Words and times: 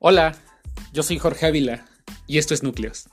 Hola, 0.00 0.36
yo 0.92 1.02
soy 1.02 1.18
Jorge 1.18 1.44
Ávila 1.44 1.84
y 2.28 2.38
esto 2.38 2.54
es 2.54 2.62
Núcleos. 2.62 3.08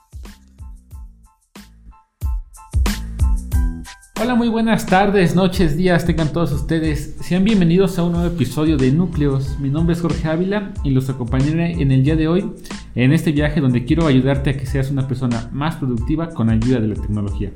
Hola, 4.22 4.36
muy 4.36 4.50
buenas 4.50 4.86
tardes, 4.86 5.34
noches, 5.34 5.78
días, 5.78 6.06
tengan 6.06 6.32
todos 6.32 6.52
ustedes. 6.52 7.16
Sean 7.22 7.44
bienvenidos 7.44 7.98
a 7.98 8.04
un 8.04 8.12
nuevo 8.12 8.28
episodio 8.28 8.78
de 8.78 8.92
Núcleos. 8.92 9.58
Mi 9.58 9.72
nombre 9.72 9.96
es 9.96 10.02
Jorge 10.04 10.28
Ávila 10.28 10.74
y 10.84 10.92
los 10.92 11.10
acompañaré 11.10 11.72
en 11.72 11.92
el 11.92 12.04
día 12.04 12.16
de 12.16 12.28
hoy 12.28 12.52
en 12.94 13.14
este 13.14 13.32
viaje 13.32 13.62
donde 13.62 13.84
quiero 13.84 14.06
ayudarte 14.06 14.52
a 14.52 14.58
que 14.58 14.68
seas 14.68 14.92
una 14.92 15.08
persona 15.08 15.50
más 15.52 15.78
productiva 15.78 16.30
con 16.30 16.52
ayuda 16.52 16.80
de 16.80 16.90
la 16.90 17.02
tecnología. 17.02 17.50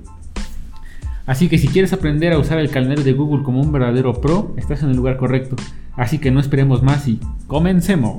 Así 1.27 1.49
que 1.49 1.59
si 1.59 1.67
quieres 1.67 1.93
aprender 1.93 2.33
a 2.33 2.39
usar 2.39 2.57
el 2.57 2.71
calendario 2.71 3.03
de 3.03 3.13
Google 3.13 3.43
como 3.43 3.61
un 3.61 3.71
verdadero 3.71 4.19
pro, 4.21 4.55
estás 4.57 4.81
en 4.81 4.89
el 4.89 4.95
lugar 4.95 5.17
correcto. 5.17 5.55
Así 5.95 6.17
que 6.17 6.31
no 6.31 6.39
esperemos 6.39 6.81
más 6.81 7.07
y 7.07 7.19
comencemos. 7.45 8.15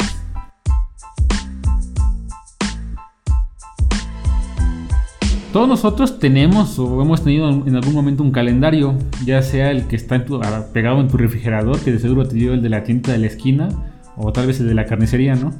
Todos 5.53 5.67
nosotros 5.67 6.21
tenemos 6.21 6.79
o 6.79 7.03
hemos 7.03 7.25
tenido 7.25 7.51
en 7.51 7.75
algún 7.75 7.93
momento 7.93 8.23
un 8.23 8.31
calendario, 8.31 8.95
ya 9.25 9.43
sea 9.43 9.73
el 9.73 9.89
que 9.89 9.97
está 9.97 10.25
pegado 10.73 11.01
en 11.01 11.09
tu 11.09 11.17
refrigerador, 11.17 11.81
que 11.81 11.91
de 11.91 11.99
seguro 11.99 12.25
te 12.29 12.37
dio 12.37 12.55
el 12.55 12.63
de 12.63 12.69
la 12.69 12.85
tienda 12.85 13.13
de 13.13 13.19
la 13.19 13.27
esquina, 13.27 13.69
o 14.17 14.33
tal 14.33 14.47
vez 14.47 14.61
el 14.61 14.69
de 14.69 14.75
la 14.75 14.87
carnicería, 14.87 15.35
¿no? 15.35 15.53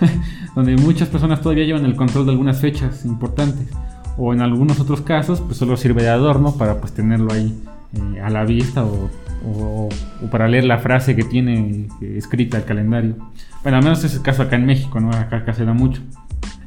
Donde 0.54 0.76
muchas 0.76 1.08
personas 1.08 1.40
todavía 1.40 1.64
llevan 1.64 1.86
el 1.86 1.96
control 1.96 2.26
de 2.26 2.32
algunas 2.32 2.60
fechas 2.60 3.06
importantes, 3.06 3.68
o 4.18 4.34
en 4.34 4.42
algunos 4.42 4.80
otros 4.80 5.00
casos, 5.00 5.40
pues 5.40 5.56
solo 5.56 5.78
sirve 5.78 6.02
de 6.02 6.10
adorno 6.10 6.54
para 6.56 6.78
pues 6.78 6.92
tenerlo 6.92 7.32
ahí 7.32 7.58
eh, 7.94 8.20
a 8.20 8.28
la 8.28 8.44
vista 8.44 8.84
o, 8.84 9.88
para 10.30 10.46
leer 10.46 10.64
la 10.64 10.78
frase 10.78 11.16
que 11.16 11.24
tiene 11.24 11.88
escrita 12.00 12.58
el 12.58 12.64
calendario. 12.64 13.16
Bueno, 13.62 13.78
al 13.78 13.84
menos 13.84 14.02
es 14.04 14.14
el 14.14 14.22
caso 14.22 14.42
acá 14.42 14.56
en 14.56 14.66
México, 14.66 15.00
¿no? 15.00 15.10
Acá, 15.10 15.38
acá 15.38 15.54
se 15.54 15.64
da 15.64 15.72
mucho. 15.72 16.02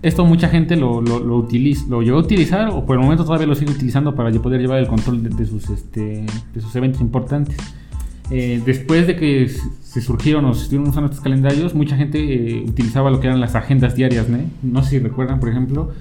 Esto 0.02 0.24
mucha 0.24 0.50
gente 0.50 0.76
lo, 0.76 1.02
lo, 1.02 1.36
utiliza, 1.36 1.86
lo 1.90 2.02
llegó 2.02 2.18
a 2.18 2.22
utilizar 2.22 2.70
o 2.70 2.86
por 2.86 2.96
el 2.96 3.02
momento 3.02 3.26
todavía 3.26 3.48
lo 3.48 3.56
sigue 3.56 3.72
utilizando 3.72 4.14
para 4.14 4.32
poder 4.32 4.62
llevar 4.62 4.78
el 4.78 4.88
control 4.88 5.24
de, 5.24 5.46
sus, 5.46 5.70
este, 5.70 6.26
de 6.54 6.62
sus 6.62 6.76
eventos 6.76 7.02
importantes. 7.02 7.58
Eh, 8.30 8.62
después 8.66 9.08
de 9.08 9.16
que 9.16 9.50
se 9.82 10.02
surgieron 10.02 10.46
o 10.46 10.54
se 10.54 10.64
estuvieron 10.64 10.90
usando 10.90 11.10
estos 11.10 11.24
calendarios, 11.24 11.74
mucha 11.74 11.98
gente 11.98 12.20
eh, 12.20 12.64
utilizaba 12.68 13.10
lo 13.10 13.20
que 13.20 13.28
eran 13.28 13.40
las 13.40 13.56
agendas 13.56 13.96
diarias. 13.96 14.30
¿no? 14.30 14.38
no 14.62 14.84
sé 14.84 14.92
si 14.92 15.00
recuerdan, 15.00 15.40
por 15.40 15.50
ejemplo, 15.50 15.92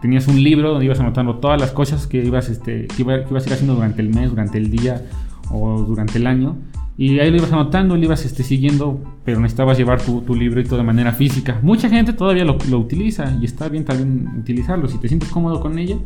tenías 0.00 0.26
un 0.26 0.42
libro 0.42 0.70
donde 0.70 0.86
ibas 0.86 0.98
anotando 0.98 1.36
todas 1.36 1.60
las 1.60 1.70
cosas 1.70 2.06
que 2.08 2.24
ibas, 2.24 2.48
este, 2.48 2.88
que, 2.88 3.02
iba, 3.02 3.22
que 3.22 3.30
ibas 3.30 3.44
a 3.44 3.46
ir 3.48 3.52
haciendo 3.52 3.74
durante 3.76 4.02
el 4.02 4.08
mes, 4.08 4.30
durante 4.30 4.58
el 4.58 4.70
día 4.70 5.02
o 5.50 5.82
durante 5.82 6.18
el 6.18 6.26
año. 6.26 6.56
Y 6.98 7.18
ahí 7.18 7.30
lo 7.30 7.38
ibas 7.38 7.52
anotando, 7.52 7.96
lo 7.96 8.04
ibas 8.04 8.24
este, 8.24 8.42
siguiendo, 8.42 9.00
pero 9.24 9.40
necesitabas 9.40 9.78
llevar 9.78 10.02
tu, 10.02 10.20
tu, 10.20 10.34
todo 10.64 10.76
de 10.76 10.82
manera 10.82 11.12
física. 11.12 11.58
Mucha 11.62 11.88
gente 11.88 12.12
todavía 12.12 12.44
lo, 12.44 12.58
lo, 12.68 12.78
utiliza 12.78 13.36
y 13.40 13.46
está 13.46 13.68
bien 13.68 13.84
también 13.84 14.28
utilizarlo. 14.38 14.88
Si 14.88 14.98
te 14.98 15.08
sientes 15.08 15.30
cómodo 15.30 15.60
con 15.60 15.78
ella, 15.78 15.96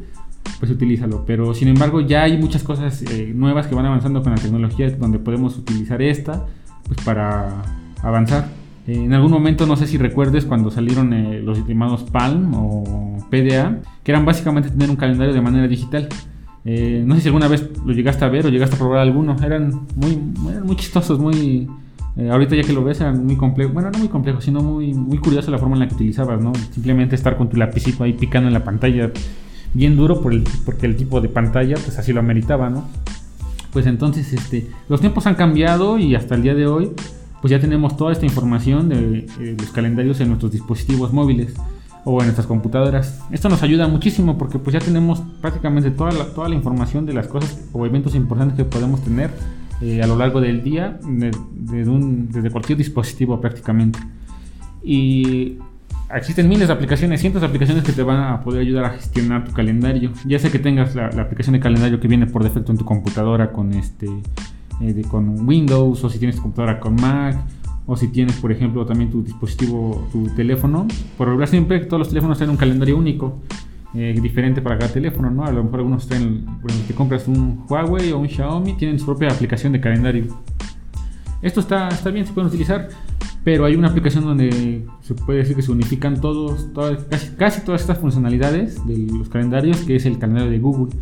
pues 0.59 0.71
utilízalo. 0.71 1.25
Pero 1.27 1.55
sin 1.55 1.69
embargo 1.69 2.01
ya 2.01 2.23
hay 2.23 2.39
muchas 2.39 2.63
cosas 2.63 3.03
eh, 3.03 3.33
nuevas 3.35 3.67
que 3.67 3.75
van 3.75 3.87
avanzando 3.87 4.23
con 4.23 4.33
la 4.33 4.39
tecnología 4.39 4.91
donde 4.91 5.19
podemos 5.19 5.57
utilizar 5.59 6.01
esta 6.03 6.47
pues, 6.87 7.01
para 7.05 7.63
avanzar. 8.03 8.49
Eh, 8.87 8.95
en 8.95 9.13
algún 9.13 9.33
momento, 9.33 9.67
no 9.67 9.77
sé 9.77 9.87
si 9.87 9.99
recuerdes 9.99 10.45
cuando 10.45 10.71
salieron 10.71 11.13
eh, 11.13 11.41
los 11.41 11.67
llamados 11.67 12.05
Palm 12.05 12.55
o 12.55 13.19
PDA, 13.31 13.81
que 14.05 14.13
eran 14.13 14.25
básicamente 14.25 14.71
tener 14.71 14.91
un 14.91 14.97
calendario 14.97 15.35
de 15.35 15.41
manera 15.41 15.67
digital. 15.67 16.09
Eh, 16.69 17.05
no 17.07 17.15
sé 17.15 17.21
si 17.21 17.29
alguna 17.29 17.47
vez 17.47 17.71
lo 17.85 17.93
llegaste 17.93 18.25
a 18.25 18.29
ver 18.29 18.45
o 18.45 18.49
llegaste 18.49 18.75
a 18.75 18.79
probar 18.79 18.99
alguno. 18.99 19.37
Eran 19.43 19.87
muy, 19.95 20.17
muy 20.17 20.77
chistosos, 20.77 21.19
muy... 21.19 21.69
Eh, 22.17 22.29
ahorita 22.29 22.57
ya 22.57 22.63
que 22.63 22.73
lo 22.73 22.83
ves 22.83 23.01
eran 23.01 23.25
muy 23.25 23.37
complejos. 23.37 23.73
Bueno, 23.73 23.91
no 23.91 23.99
muy 23.99 24.09
complejos, 24.09 24.45
sino 24.45 24.61
muy, 24.63 24.93
muy 24.93 25.19
curioso 25.19 25.51
la 25.53 25.59
forma 25.59 25.77
en 25.77 25.81
la 25.81 25.89
que 25.89 25.95
utilizabas, 25.95 26.43
¿no? 26.43 26.53
Simplemente 26.73 27.15
estar 27.15 27.37
con 27.37 27.49
tu 27.49 27.57
lapicito 27.57 28.03
ahí 28.03 28.15
picando 28.15 28.49
en 28.49 28.55
la 28.55 28.65
pantalla 28.65 29.13
bien 29.75 29.97
duro 29.97 30.21
por 30.21 30.33
el, 30.33 30.43
porque 30.65 30.87
el 30.87 30.97
tipo 30.97 31.21
de 31.21 31.29
pantalla 31.29 31.77
pues 31.77 31.99
así 31.99 32.13
lo 32.13 32.21
ameritaba, 32.21 32.69
¿no? 32.69 32.85
Pues 33.73 33.87
entonces 33.87 34.33
este, 34.33 34.67
los 34.89 35.01
tiempos 35.01 35.27
han 35.27 35.35
cambiado 35.35 35.99
y 35.99 36.15
hasta 36.15 36.35
el 36.35 36.43
día 36.43 36.55
de 36.55 36.67
hoy 36.67 36.91
pues 37.43 37.51
ya 37.51 37.61
tenemos 37.61 37.97
toda 37.97 38.11
esta 38.11 38.25
información 38.25 38.89
de 38.89 39.27
eh, 39.39 39.57
los 39.59 39.71
calendarios 39.71 40.19
en 40.21 40.29
nuestros 40.29 40.51
dispositivos 40.51 41.13
móviles 41.13 41.55
o 42.07 42.21
en 42.21 42.27
nuestras 42.27 42.47
computadoras. 42.47 43.21
Esto 43.33 43.49
nos 43.49 43.63
ayuda 43.65 43.89
muchísimo 43.89 44.39
porque 44.39 44.61
pues 44.61 44.73
ya 44.73 44.79
tenemos 44.79 45.21
prácticamente 45.41 45.91
toda 45.91 46.13
la, 46.13 46.27
toda 46.27 46.49
la 46.49 46.55
información 46.55 47.05
de 47.05 47.13
las 47.13 47.27
cosas 47.27 47.59
o 47.73 47.85
eventos 47.85 48.15
importantes 48.15 48.57
que 48.57 48.65
podemos 48.65 49.03
tener 49.03 49.31
eh, 49.83 50.01
a 50.01 50.07
lo 50.07 50.17
largo 50.17 50.41
del 50.41 50.63
día 50.63 50.99
desde 51.03 52.51
cualquier 52.51 52.79
dispositivo 52.79 53.41
prácticamente. 53.41 53.99
Y 54.85 55.59
existen 56.15 56.49
miles 56.49 56.69
de 56.69 56.75
aplicaciones, 56.75 57.21
cientos 57.21 57.43
de 57.43 57.49
aplicaciones 57.49 57.83
que 57.83 57.93
te 57.93 58.05
van 58.05 58.23
a 58.23 58.41
poder 58.41 58.61
ayudar 58.61 58.85
a 58.85 58.91
gestionar 58.91 59.45
tu 59.45 59.53
calendario. 59.53 60.13
Ya 60.25 60.39
sea 60.39 60.53
que 60.53 60.61
tengas 60.61 60.95
la, 60.95 61.07
aplicación 61.09 61.55
de 61.55 61.61
calendario 61.61 61.99
que 61.99 62.07
viene 62.07 62.27
por 62.27 62.45
defecto 62.45 62.71
en 62.71 62.79
tu 62.79 62.85
computadora 62.85 63.51
con 63.51 63.75
este 63.75 64.07
eh, 64.81 65.03
con 65.11 65.45
Windows 65.45 66.05
o 66.05 66.09
si 66.09 66.21
tienes 66.21 66.37
tu 66.37 66.43
computadora 66.43 66.79
con 66.79 66.95
Mac 66.95 67.37
o 67.87 67.97
si 67.97 68.09
tienes, 68.09 68.37
por 68.37 68.51
ejemplo, 68.51 68.85
también 68.85 69.11
tu 69.11 69.23
dispositivo, 69.23 70.09
tu 70.11 70.29
teléfono, 70.31 70.87
por 71.17 71.29
regular 71.29 71.49
siempre 71.49 71.81
todos 71.81 72.01
los 72.01 72.09
teléfonos 72.09 72.39
tienen 72.39 72.51
un 72.51 72.57
calendario 72.57 72.97
único, 72.97 73.39
eh, 73.95 74.19
diferente 74.21 74.61
para 74.61 74.79
cada 74.79 74.93
teléfono, 74.93 75.31
¿no? 75.31 75.45
A 75.45 75.53
lo 75.53 75.65
mejor 75.65 75.81
algunos 75.81 76.07
traen, 76.07 76.45
bueno, 76.45 76.79
te 76.87 76.95
compras 76.95 77.29
un 77.29 77.65
Huawei 77.69 78.13
o 78.13 78.19
un 78.19 78.29
Xiaomi, 78.29 78.75
tienen 78.75 78.99
su 78.99 79.07
propia 79.07 79.29
aplicación 79.29 79.73
de 79.73 79.81
calendario. 79.81 80.27
Esto 81.41 81.61
está, 81.61 81.89
está 81.89 82.11
bien, 82.11 82.27
se 82.27 82.33
pueden 82.33 82.49
utilizar, 82.49 82.89
pero 83.45 83.65
hay 83.65 83.77
una 83.77 83.89
aplicación 83.89 84.25
donde 84.25 84.85
se 85.01 85.15
puede 85.15 85.39
decir 85.39 85.55
que 85.55 85.63
se 85.63 85.71
unifican 85.71 86.21
todos, 86.21 86.69
casi, 87.09 87.31
casi 87.37 87.65
todas 87.65 87.81
estas 87.83 87.99
funcionalidades 87.99 88.85
de 88.87 88.99
los 89.13 89.29
calendarios, 89.29 89.79
que 89.83 89.97
es 89.97 90.07
el 90.07 90.19
calendario 90.19 90.51
de 90.51 90.59
Google 90.59 90.93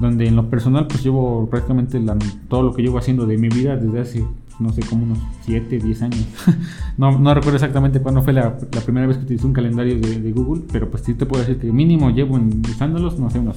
donde 0.00 0.26
en 0.26 0.34
lo 0.34 0.50
personal 0.50 0.88
pues 0.88 1.02
llevo 1.04 1.48
prácticamente 1.48 2.00
todo 2.48 2.62
lo 2.62 2.74
que 2.74 2.82
llevo 2.82 2.98
haciendo 2.98 3.24
de 3.24 3.38
mi 3.38 3.48
vida 3.48 3.76
desde 3.76 4.00
hace 4.00 4.24
no 4.62 4.72
sé, 4.72 4.82
como 4.82 5.04
unos 5.04 5.18
7, 5.42 5.78
10 5.78 6.02
años. 6.02 6.26
no, 6.96 7.18
no, 7.18 7.34
recuerdo 7.34 7.56
exactamente 7.56 8.00
cuándo 8.00 8.22
fue 8.22 8.32
la, 8.32 8.56
primera 8.84 9.06
vez 9.06 9.18
que 9.18 9.24
utilicé 9.24 9.46
un 9.46 9.52
calendario 9.52 9.98
de, 9.98 10.32
Google, 10.32 10.62
pero 10.72 10.90
pues 10.90 11.02
sí 11.02 11.14
te 11.14 11.26
puedo 11.26 11.42
decir 11.42 11.58
que 11.58 11.70
mínimo 11.72 12.10
llevo 12.10 12.38
usándolos, 12.68 13.18
no 13.18 13.30
sé, 13.30 13.38
unos 13.38 13.56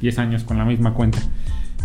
10 0.00 0.18
años 0.18 0.44
con 0.44 0.58
la 0.58 0.64
misma 0.64 0.94
cuenta. 0.94 1.18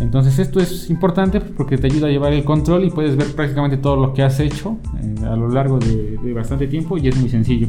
Entonces 0.00 0.38
esto 0.38 0.60
es 0.60 0.90
importante 0.90 1.40
porque 1.40 1.78
te 1.78 1.86
ayuda 1.86 2.08
a 2.08 2.10
llevar 2.10 2.32
el 2.34 2.44
control 2.44 2.84
y 2.84 2.90
puedes 2.90 3.16
ver 3.16 3.34
prácticamente 3.34 3.78
todo 3.78 3.96
lo 3.96 4.12
que 4.12 4.22
has 4.22 4.38
hecho 4.40 4.76
eh, 5.02 5.24
a 5.24 5.36
lo 5.36 5.48
largo 5.48 5.78
de, 5.78 6.18
de, 6.22 6.32
bastante 6.34 6.66
tiempo 6.66 6.98
y 6.98 7.08
es 7.08 7.16
muy 7.16 7.30
sencillo. 7.30 7.68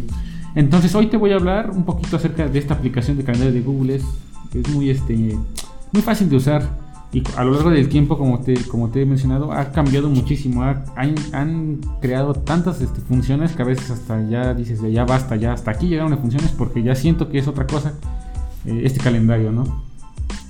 Entonces 0.56 0.94
hoy 0.96 1.08
te 1.08 1.18
voy 1.18 1.32
a 1.32 1.36
hablar 1.36 1.70
un 1.70 1.86
poquito 1.86 2.18
acerca 2.18 2.48
de 2.48 2.60
esta 2.60 2.74
aplicación 2.74 3.16
de 3.16 3.24
calendario 3.24 3.54
de 3.54 3.62
Google. 3.62 3.96
Es, 3.96 4.04
es 4.54 4.70
muy, 4.74 4.90
este, 4.90 5.16
muy 5.94 6.02
fácil 6.02 6.30
de 6.30 6.36
usar 6.36 6.87
y 7.14 7.24
a 7.38 7.44
lo 7.46 7.52
largo 7.52 7.70
del 7.70 7.88
tiempo, 7.88 8.18
como 8.18 8.42
te, 8.42 8.56
como 8.66 8.90
te 8.90 9.02
he 9.02 9.06
mencionado, 9.06 9.54
ha 9.54 9.72
cambiado 9.72 10.10
muchísimo. 10.10 10.64
han, 10.64 11.80
creado 12.02 12.34
tantas 12.34 12.82
este, 12.82 13.00
funciones 13.00 13.54
que 13.54 13.62
a 13.62 13.66
veces 13.66 13.90
hasta 13.92 14.28
ya 14.30 14.54
dices, 14.54 14.82
ya 14.92 15.06
basta, 15.06 15.36
ya 15.38 15.54
hasta 15.54 15.72
aquí 15.72 15.88
llegaron 15.88 16.12
las 16.12 16.20
funciones 16.20 16.52
porque 16.52 16.84
ya 16.84 16.96
siento 16.96 17.30
que 17.30 17.40
es 17.40 17.48
otra 17.48 17.66
cosa 17.66 17.94
eh, 18.66 18.82
este 18.84 19.00
calendario, 19.00 19.52
¿no? 19.52 19.84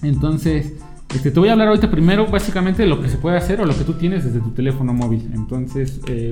Entonces, 0.01 0.73
este, 1.13 1.29
te 1.29 1.39
voy 1.39 1.49
a 1.49 1.53
hablar 1.53 1.67
ahorita 1.67 1.91
primero 1.91 2.25
básicamente 2.27 2.83
de 2.83 2.89
lo 2.89 3.01
que 3.01 3.09
se 3.09 3.17
puede 3.17 3.37
hacer 3.37 3.61
o 3.61 3.65
lo 3.65 3.77
que 3.77 3.83
tú 3.83 3.93
tienes 3.93 4.25
desde 4.25 4.39
tu 4.39 4.51
teléfono 4.51 4.93
móvil. 4.93 5.29
Entonces, 5.33 6.01
eh, 6.07 6.31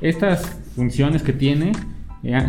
estas 0.00 0.58
funciones 0.74 1.22
que 1.22 1.32
tiene 1.32 1.72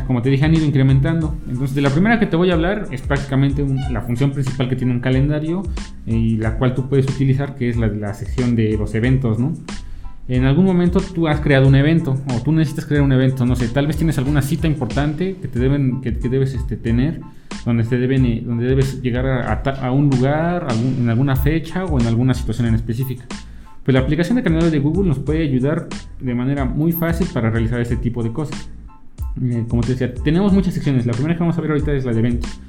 como 0.07 0.21
te 0.21 0.29
dije, 0.29 0.45
han 0.45 0.55
ido 0.55 0.65
incrementando. 0.65 1.35
Entonces, 1.47 1.75
de 1.75 1.81
la 1.81 1.89
primera 1.89 2.19
que 2.19 2.25
te 2.25 2.35
voy 2.35 2.49
a 2.49 2.53
hablar 2.53 2.87
es 2.91 3.01
prácticamente 3.01 3.65
la 3.91 4.01
función 4.01 4.31
principal 4.31 4.67
que 4.67 4.75
tiene 4.75 4.93
un 4.93 4.99
calendario 4.99 5.63
eh, 6.07 6.15
y 6.15 6.37
la 6.37 6.57
cual 6.57 6.73
tú 6.73 6.89
puedes 6.89 7.07
utilizar, 7.07 7.55
que 7.55 7.69
es 7.69 7.77
la 7.77 7.87
de 7.87 7.97
la 7.97 8.13
sección 8.13 8.55
de 8.55 8.77
los 8.77 8.95
eventos, 8.95 9.39
¿no? 9.39 9.53
En 10.27 10.45
algún 10.45 10.65
momento 10.65 10.99
tú 10.99 11.27
has 11.27 11.39
creado 11.39 11.67
un 11.67 11.73
evento 11.73 12.15
o 12.31 12.41
tú 12.43 12.51
necesitas 12.51 12.85
crear 12.85 13.01
un 13.01 13.11
evento, 13.11 13.47
no 13.47 13.55
sé, 13.55 13.67
tal 13.67 13.87
vez 13.87 13.97
tienes 13.97 14.15
alguna 14.19 14.43
cita 14.43 14.67
importante 14.67 15.35
que 15.41 15.47
te 15.47 15.57
deben, 15.57 16.01
que, 16.01 16.11
debes 16.11 16.53
este, 16.53 16.77
tener, 16.77 17.19
donde 17.65 17.83
te 17.83 17.97
deben, 17.97 18.25
eh, 18.25 18.43
donde 18.45 18.67
debes 18.67 19.01
llegar 19.01 19.25
a, 19.25 19.91
un 19.91 20.07
lugar, 20.09 20.67
en 20.99 21.09
alguna 21.09 21.35
fecha 21.35 21.85
o 21.85 21.99
en 21.99 22.05
alguna 22.05 22.35
situación 22.35 22.67
en 22.67 22.75
específica. 22.75 23.25
Pues 23.83 23.93
la 23.93 24.01
aplicación 24.01 24.35
de 24.35 24.43
calendario 24.43 24.69
de 24.69 24.77
Google 24.77 25.07
nos 25.07 25.17
puede 25.17 25.41
ayudar 25.41 25.87
de 26.19 26.35
manera 26.35 26.63
muy 26.63 26.91
fácil 26.91 27.27
para 27.33 27.49
realizar 27.49 27.81
este 27.81 27.97
tipo 27.97 28.21
de 28.21 28.31
cosas. 28.31 28.69
Eh, 29.41 29.65
como 29.67 29.81
te 29.81 29.89
decía, 29.89 30.13
tenemos 30.13 30.53
muchas 30.53 30.73
secciones. 30.73 31.05
La 31.05 31.13
primera 31.13 31.35
que 31.35 31.39
vamos 31.39 31.57
a 31.57 31.61
ver 31.61 31.71
ahorita 31.71 31.93
es 31.93 32.05
la 32.05 32.13
de 32.13 32.19
eventos, 32.19 32.59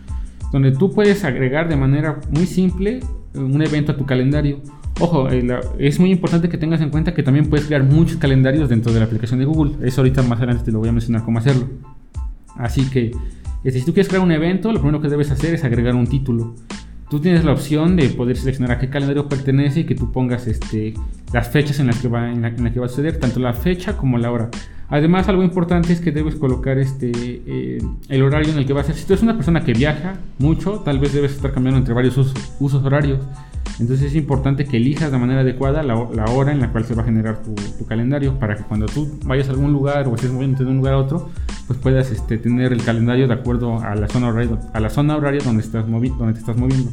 donde 0.53 0.73
tú 0.73 0.93
puedes 0.93 1.25
agregar 1.25 1.69
de 1.69 1.77
manera 1.77 2.21
muy 2.31 2.47
simple 2.47 3.01
eh, 3.35 3.39
un 3.39 3.63
evento 3.63 3.93
a 3.93 3.97
tu 3.97 4.07
calendario. 4.07 4.61
Ojo, 5.01 5.31
eh, 5.31 5.61
es 5.79 5.99
muy 5.99 6.11
importante 6.11 6.49
que 6.49 6.59
tengas 6.59 6.81
en 6.81 6.91
cuenta 6.91 7.15
que 7.15 7.23
también 7.23 7.49
puedes 7.49 7.67
crear 7.67 7.83
muchos 7.83 8.19
calendarios 8.19 8.69
dentro 8.69 8.93
de 8.93 8.99
la 8.99 9.07
aplicación 9.07 9.41
de 9.41 9.47
Google. 9.47 9.87
Eso 9.87 10.03
ahorita 10.03 10.23
más 10.23 10.39
adelante 10.39 10.65
te 10.65 10.73
lo 10.73 10.79
voy 10.79 10.89
a 10.89 10.93
mencionar 10.93 11.25
cómo 11.25 11.39
hacerlo. 11.39 11.69
Así 12.57 12.85
que, 12.91 13.13
si 13.65 13.81
tú 13.81 13.95
quieres 13.95 14.09
crear 14.09 14.23
un 14.23 14.33
evento, 14.33 14.71
lo 14.73 14.81
primero 14.81 15.01
que 15.01 15.09
debes 15.09 15.31
hacer 15.31 15.55
es 15.55 15.65
agregar 15.65 15.95
un 15.95 16.07
título. 16.07 16.55
Tú 17.11 17.19
tienes 17.19 17.45
la 17.45 17.53
opción 17.53 17.97
de 17.97 18.09
poder 18.11 18.37
seleccionar 18.37 18.77
a 18.77 18.79
qué 18.79 18.89
calendario 18.89 19.29
pertenece 19.29 19.81
y 19.81 19.85
que 19.85 19.97
tú 19.97 20.13
pongas 20.13 20.47
este, 20.47 20.95
las 21.33 21.49
fechas 21.49 21.81
en 21.81 21.89
las, 21.89 21.99
que 21.99 22.09
va, 22.09 22.31
en, 22.31 22.73
que 22.73 22.81
va 22.81 22.87
a 22.87 22.89
suceder, 22.89 23.19
tanto 23.19 23.41
la 23.41 23.53
fecha 23.53 23.97
como 23.97 24.17
la 24.17 24.31
hora. 24.31 24.49
Además, 24.89 25.29
algo 25.29 25.43
importante 25.43 25.93
es 25.93 26.01
que 26.01 26.13
debes 26.13 26.37
colocar 26.37 26.79
este, 26.79 27.11
eh, 27.15 27.79
el 28.09 28.23
horario 28.23 28.53
en 28.53 28.59
el 28.59 28.67
que 28.67 28.73
va 28.73 28.81
a 28.81 28.85
ser. 28.85 28.95
Si 28.95 29.07
tú 29.07 29.13
eres 29.13 29.23
una 29.23 29.35
persona 29.35 29.63
que 29.65 29.73
viaja 29.73 30.15
mucho, 30.39 30.81
tal 30.81 30.99
vez 30.99 31.13
debes 31.13 31.33
estar 31.33 31.53
cambiando 31.53 31.79
entre 31.79 31.95
varios 31.95 32.17
usos, 32.17 32.85
horarios. 32.85 33.21
Entonces 33.79 34.09
es 34.09 34.17
importante 34.17 34.65
que 34.67 34.77
elijas 34.77 35.11
de 35.11 35.19
manera 35.19 35.41
adecuada 35.41 35.83
la, 35.83 35.97
hora 35.97 36.53
en 36.53 36.61
la 36.61 36.71
cual 36.71 36.85
se 36.85 36.95
va 36.95 37.03
a 37.03 37.05
generar 37.05 37.41
tu, 37.43 37.55
calendario 37.87 38.39
para 38.39 38.57
que 38.57 38.63
cuando 38.63 38.87
tú 38.87 39.19
vayas 39.25 39.49
a 39.49 39.53
algún 39.53 39.73
lugar 39.73 40.07
o 40.07 40.15
estés 40.15 40.31
moviendo 40.31 40.65
de 40.65 40.71
un 40.71 40.77
lugar 40.77 40.95
a 40.95 40.99
otro, 40.99 41.31
pues 41.71 41.79
puedas 41.79 42.11
este, 42.11 42.37
tener 42.37 42.73
el 42.73 42.83
calendario 42.83 43.29
de 43.29 43.35
acuerdo 43.35 43.79
a 43.79 43.95
la 43.95 44.09
zona 44.09 44.27
horaria, 44.27 44.59
a 44.73 44.81
la 44.81 44.91
zona 44.91 45.17
horaria 45.17 45.41
donde, 45.45 45.63
estás 45.63 45.89
donde 45.89 46.33
te 46.33 46.41
estás 46.41 46.57
moviendo. 46.57 46.91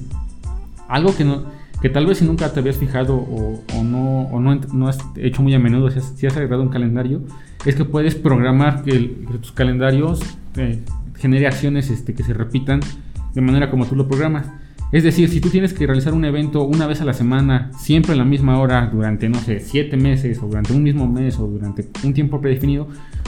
Algo 0.87 1.15
que, 1.17 1.25
no, 1.25 1.45
que 1.81 1.89
tal 1.89 2.05
vez 2.05 2.19
si 2.19 2.25
nunca 2.25 2.53
te 2.53 2.59
habías 2.59 2.77
fijado 2.77 3.15
o, 3.15 3.83
no, 3.83 4.27
o 4.27 4.39
no, 4.39 4.53
no, 4.53 4.87
has 4.87 4.99
hecho 5.15 5.41
muy 5.41 5.55
a 5.55 5.57
menudo, 5.57 5.89
si 5.89 5.97
has, 5.97 6.13
si 6.15 6.27
has 6.27 6.35
agregado 6.35 6.61
un 6.61 6.69
calendario, 6.69 7.23
es 7.65 7.73
que 7.73 7.85
puedes 7.85 8.13
programar 8.13 8.83
que, 8.83 9.17
tus 9.41 9.51
calendarios 9.51 10.21
eh, 10.57 10.83
genere 11.15 11.47
acciones 11.47 11.89
este, 11.89 12.13
que 12.13 12.21
se 12.21 12.35
repitan 12.35 12.79
de 13.33 13.41
manera 13.41 13.71
como 13.71 13.87
tú 13.87 13.95
lo 13.95 14.07
programas. 14.07 14.45
Es 14.91 15.03
decir, 15.03 15.27
si 15.29 15.41
tú 15.41 15.49
tienes 15.49 15.73
que 15.73 15.85
realizar 15.85 16.13
un 16.13 16.23
evento 16.23 16.63
una 16.63 16.87
vez 16.87 17.01
a 17.01 17.05
la 17.05 17.13
semana, 17.13 17.71
siempre 17.77 18.13
a 18.13 18.15
la 18.15 18.23
misma 18.23 18.57
hora, 18.59 18.89
durante, 18.91 19.27
no 19.27 19.37
sé, 19.39 19.59
siete 19.59 19.97
meses, 19.97 20.41
o 20.41 20.47
durante 20.47 20.71
un 20.71 20.81
mismo 20.81 21.07
mes, 21.07 21.37
o 21.39 21.47
durante 21.47 21.89
un 22.05 22.13
tiempo 22.13 22.39
predefinido, 22.39 22.87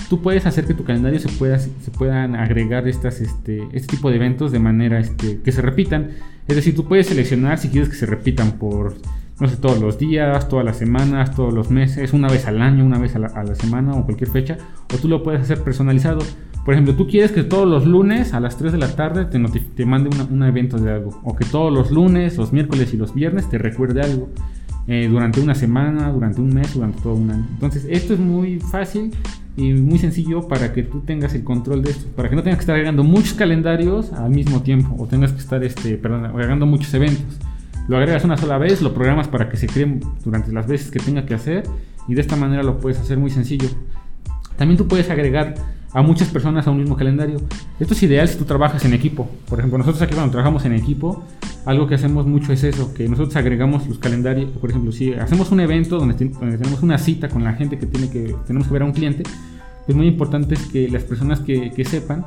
tú 0.10 0.22
puedes 0.22 0.46
hacer 0.46 0.66
que 0.66 0.74
tu 0.74 0.86
calendario 0.86 1.20
se, 1.20 1.28
pueda, 1.28 1.60
puedan 1.98 2.36
agregar 2.36 2.88
estas, 2.88 3.20
este, 3.20 3.68
este 3.74 3.98
tipo 3.98 4.10
de 4.10 4.16
eventos 4.16 4.54
de 4.54 4.60
manera 4.60 5.00
este, 5.00 5.42
que 5.42 5.52
se 5.52 5.62
repitan. 5.62 6.12
Es 6.48 6.56
decir, 6.56 6.76
tú 6.76 6.86
puedes 6.88 7.08
seleccionar 7.08 7.58
si 7.58 7.68
quieres 7.68 7.90
que 7.90 7.96
se 7.96 8.06
repitan 8.06 8.54
por, 8.54 8.96
no 9.42 9.48
sé, 9.50 9.58
todos 9.58 9.82
los 9.82 10.00
días, 10.00 10.48
todas 10.48 10.66
las 10.66 10.78
semanas, 10.78 11.36
todos 11.36 11.54
los 11.54 11.70
meses, 11.72 12.14
una 12.14 12.30
vez 12.30 12.48
al 12.48 12.62
año, 12.62 12.86
una 12.86 13.00
vez 13.00 13.16
a 13.16 13.20
la 13.20 13.56
semana 13.56 13.96
o 13.96 14.06
cualquier 14.06 14.30
fecha, 14.30 14.58
o 14.94 14.98
tú 14.98 15.10
lo 15.10 15.24
puedes 15.24 15.42
hacer 15.42 15.62
personalizado. 15.62 16.22
Por 16.70 16.76
ejemplo, 16.76 16.94
tú 16.94 17.08
quieres 17.08 17.32
que 17.32 17.42
todos 17.42 17.68
los 17.68 17.88
lunes 17.88 18.36
a 18.36 18.40
las 18.40 18.56
3 18.60 18.72
de 18.74 18.78
la 18.78 18.96
tarde 18.96 19.26
te, 19.26 19.40
te 19.60 19.86
mande 19.88 20.12
un 20.30 20.44
evento 20.44 20.78
de 20.78 20.92
algo. 20.92 21.20
O 21.24 21.36
que 21.36 21.44
todos 21.44 21.74
los 21.74 21.90
lunes, 21.90 22.38
los 22.38 22.54
miércoles 22.54 22.94
y 22.94 22.98
los 22.98 23.16
viernes 23.16 23.50
te 23.50 23.58
recuerde 23.58 24.04
algo. 24.04 24.30
Eh, 24.86 25.08
durante 25.10 25.42
una 25.42 25.56
semana, 25.56 26.12
durante 26.12 26.40
un 26.40 26.54
mes, 26.54 26.76
durante 26.76 27.02
todo 27.02 27.16
un 27.16 27.32
año. 27.32 27.48
Entonces, 27.54 27.88
esto 27.90 28.14
es 28.14 28.20
muy 28.20 28.60
fácil 28.60 29.10
y 29.58 29.74
muy 29.74 29.98
sencillo 29.98 30.48
para 30.48 30.72
que 30.72 30.84
tú 30.84 31.00
tengas 31.00 31.34
el 31.34 31.44
control 31.44 31.82
de 31.82 31.90
esto. 31.90 32.08
Para 32.16 32.30
que 32.30 32.36
no 32.36 32.44
tengas 32.44 32.60
que 32.60 32.62
estar 32.62 32.76
agregando 32.76 33.04
muchos 33.04 33.34
calendarios 33.34 34.14
al 34.14 34.30
mismo 34.30 34.62
tiempo. 34.62 34.96
O 35.00 35.08
tengas 35.08 35.32
que 35.32 35.40
estar 35.40 35.64
este, 35.64 35.98
perdón, 35.98 36.26
agregando 36.26 36.68
muchos 36.68 36.94
eventos. 36.94 37.40
Lo 37.88 37.98
agregas 37.98 38.26
una 38.26 38.38
sola 38.38 38.60
vez, 38.60 38.84
lo 38.84 38.94
programas 38.94 39.28
para 39.28 39.50
que 39.50 39.58
se 39.58 39.66
creen 39.66 40.02
durante 40.24 40.52
las 40.52 40.68
veces 40.68 40.92
que 40.92 41.00
tenga 41.00 41.26
que 41.26 41.34
hacer. 41.34 41.64
Y 42.08 42.14
de 42.14 42.22
esta 42.22 42.36
manera 42.36 42.62
lo 42.62 42.78
puedes 42.78 43.00
hacer 43.00 43.18
muy 43.18 43.32
sencillo. 43.32 43.70
También 44.56 44.78
tú 44.78 44.88
puedes 44.88 45.10
agregar 45.10 45.56
a 45.94 46.02
muchas 46.02 46.30
personas 46.30 46.68
a 46.68 46.72
un 46.72 46.78
mismo 46.78 46.96
calendario. 46.96 47.38
Esto 47.80 47.94
es 47.94 48.04
ideal 48.04 48.28
si 48.28 48.38
tú 48.38 48.46
trabajas 48.46 48.84
en 48.86 48.94
equipo. 48.94 49.30
Por 49.48 49.60
ejemplo, 49.60 49.78
nosotros 49.78 50.02
aquí 50.02 50.14
cuando 50.14 50.32
trabajamos 50.32 50.66
en 50.66 50.74
equipo, 50.74 51.24
algo 51.66 51.88
que 51.88 51.96
hacemos 51.96 52.28
mucho 52.28 52.54
es 52.54 52.64
eso, 52.64 52.94
que 52.94 53.08
nosotros 53.08 53.36
agregamos 53.36 53.88
los 53.88 53.98
calendarios. 53.98 54.52
Por 54.52 54.70
ejemplo, 54.70 54.92
si 54.92 55.14
hacemos 55.14 55.52
un 55.52 55.60
evento 55.60 55.98
donde, 55.98 56.14
tenemos 56.14 56.82
una 56.84 56.98
cita 56.98 57.30
con 57.30 57.44
la 57.44 57.54
gente 57.54 57.80
que, 57.80 57.86
tiene 57.86 58.10
que 58.10 58.36
tenemos 58.46 58.68
que 58.68 58.74
ver 58.74 58.84
a 58.84 58.86
un 58.86 58.92
cliente, 58.92 59.24
es 59.88 59.96
muy 59.96 60.08
importante 60.08 60.56
que 60.72 60.88
las 60.90 61.04
personas 61.04 61.40
que, 61.40 61.84
sepan 61.86 62.26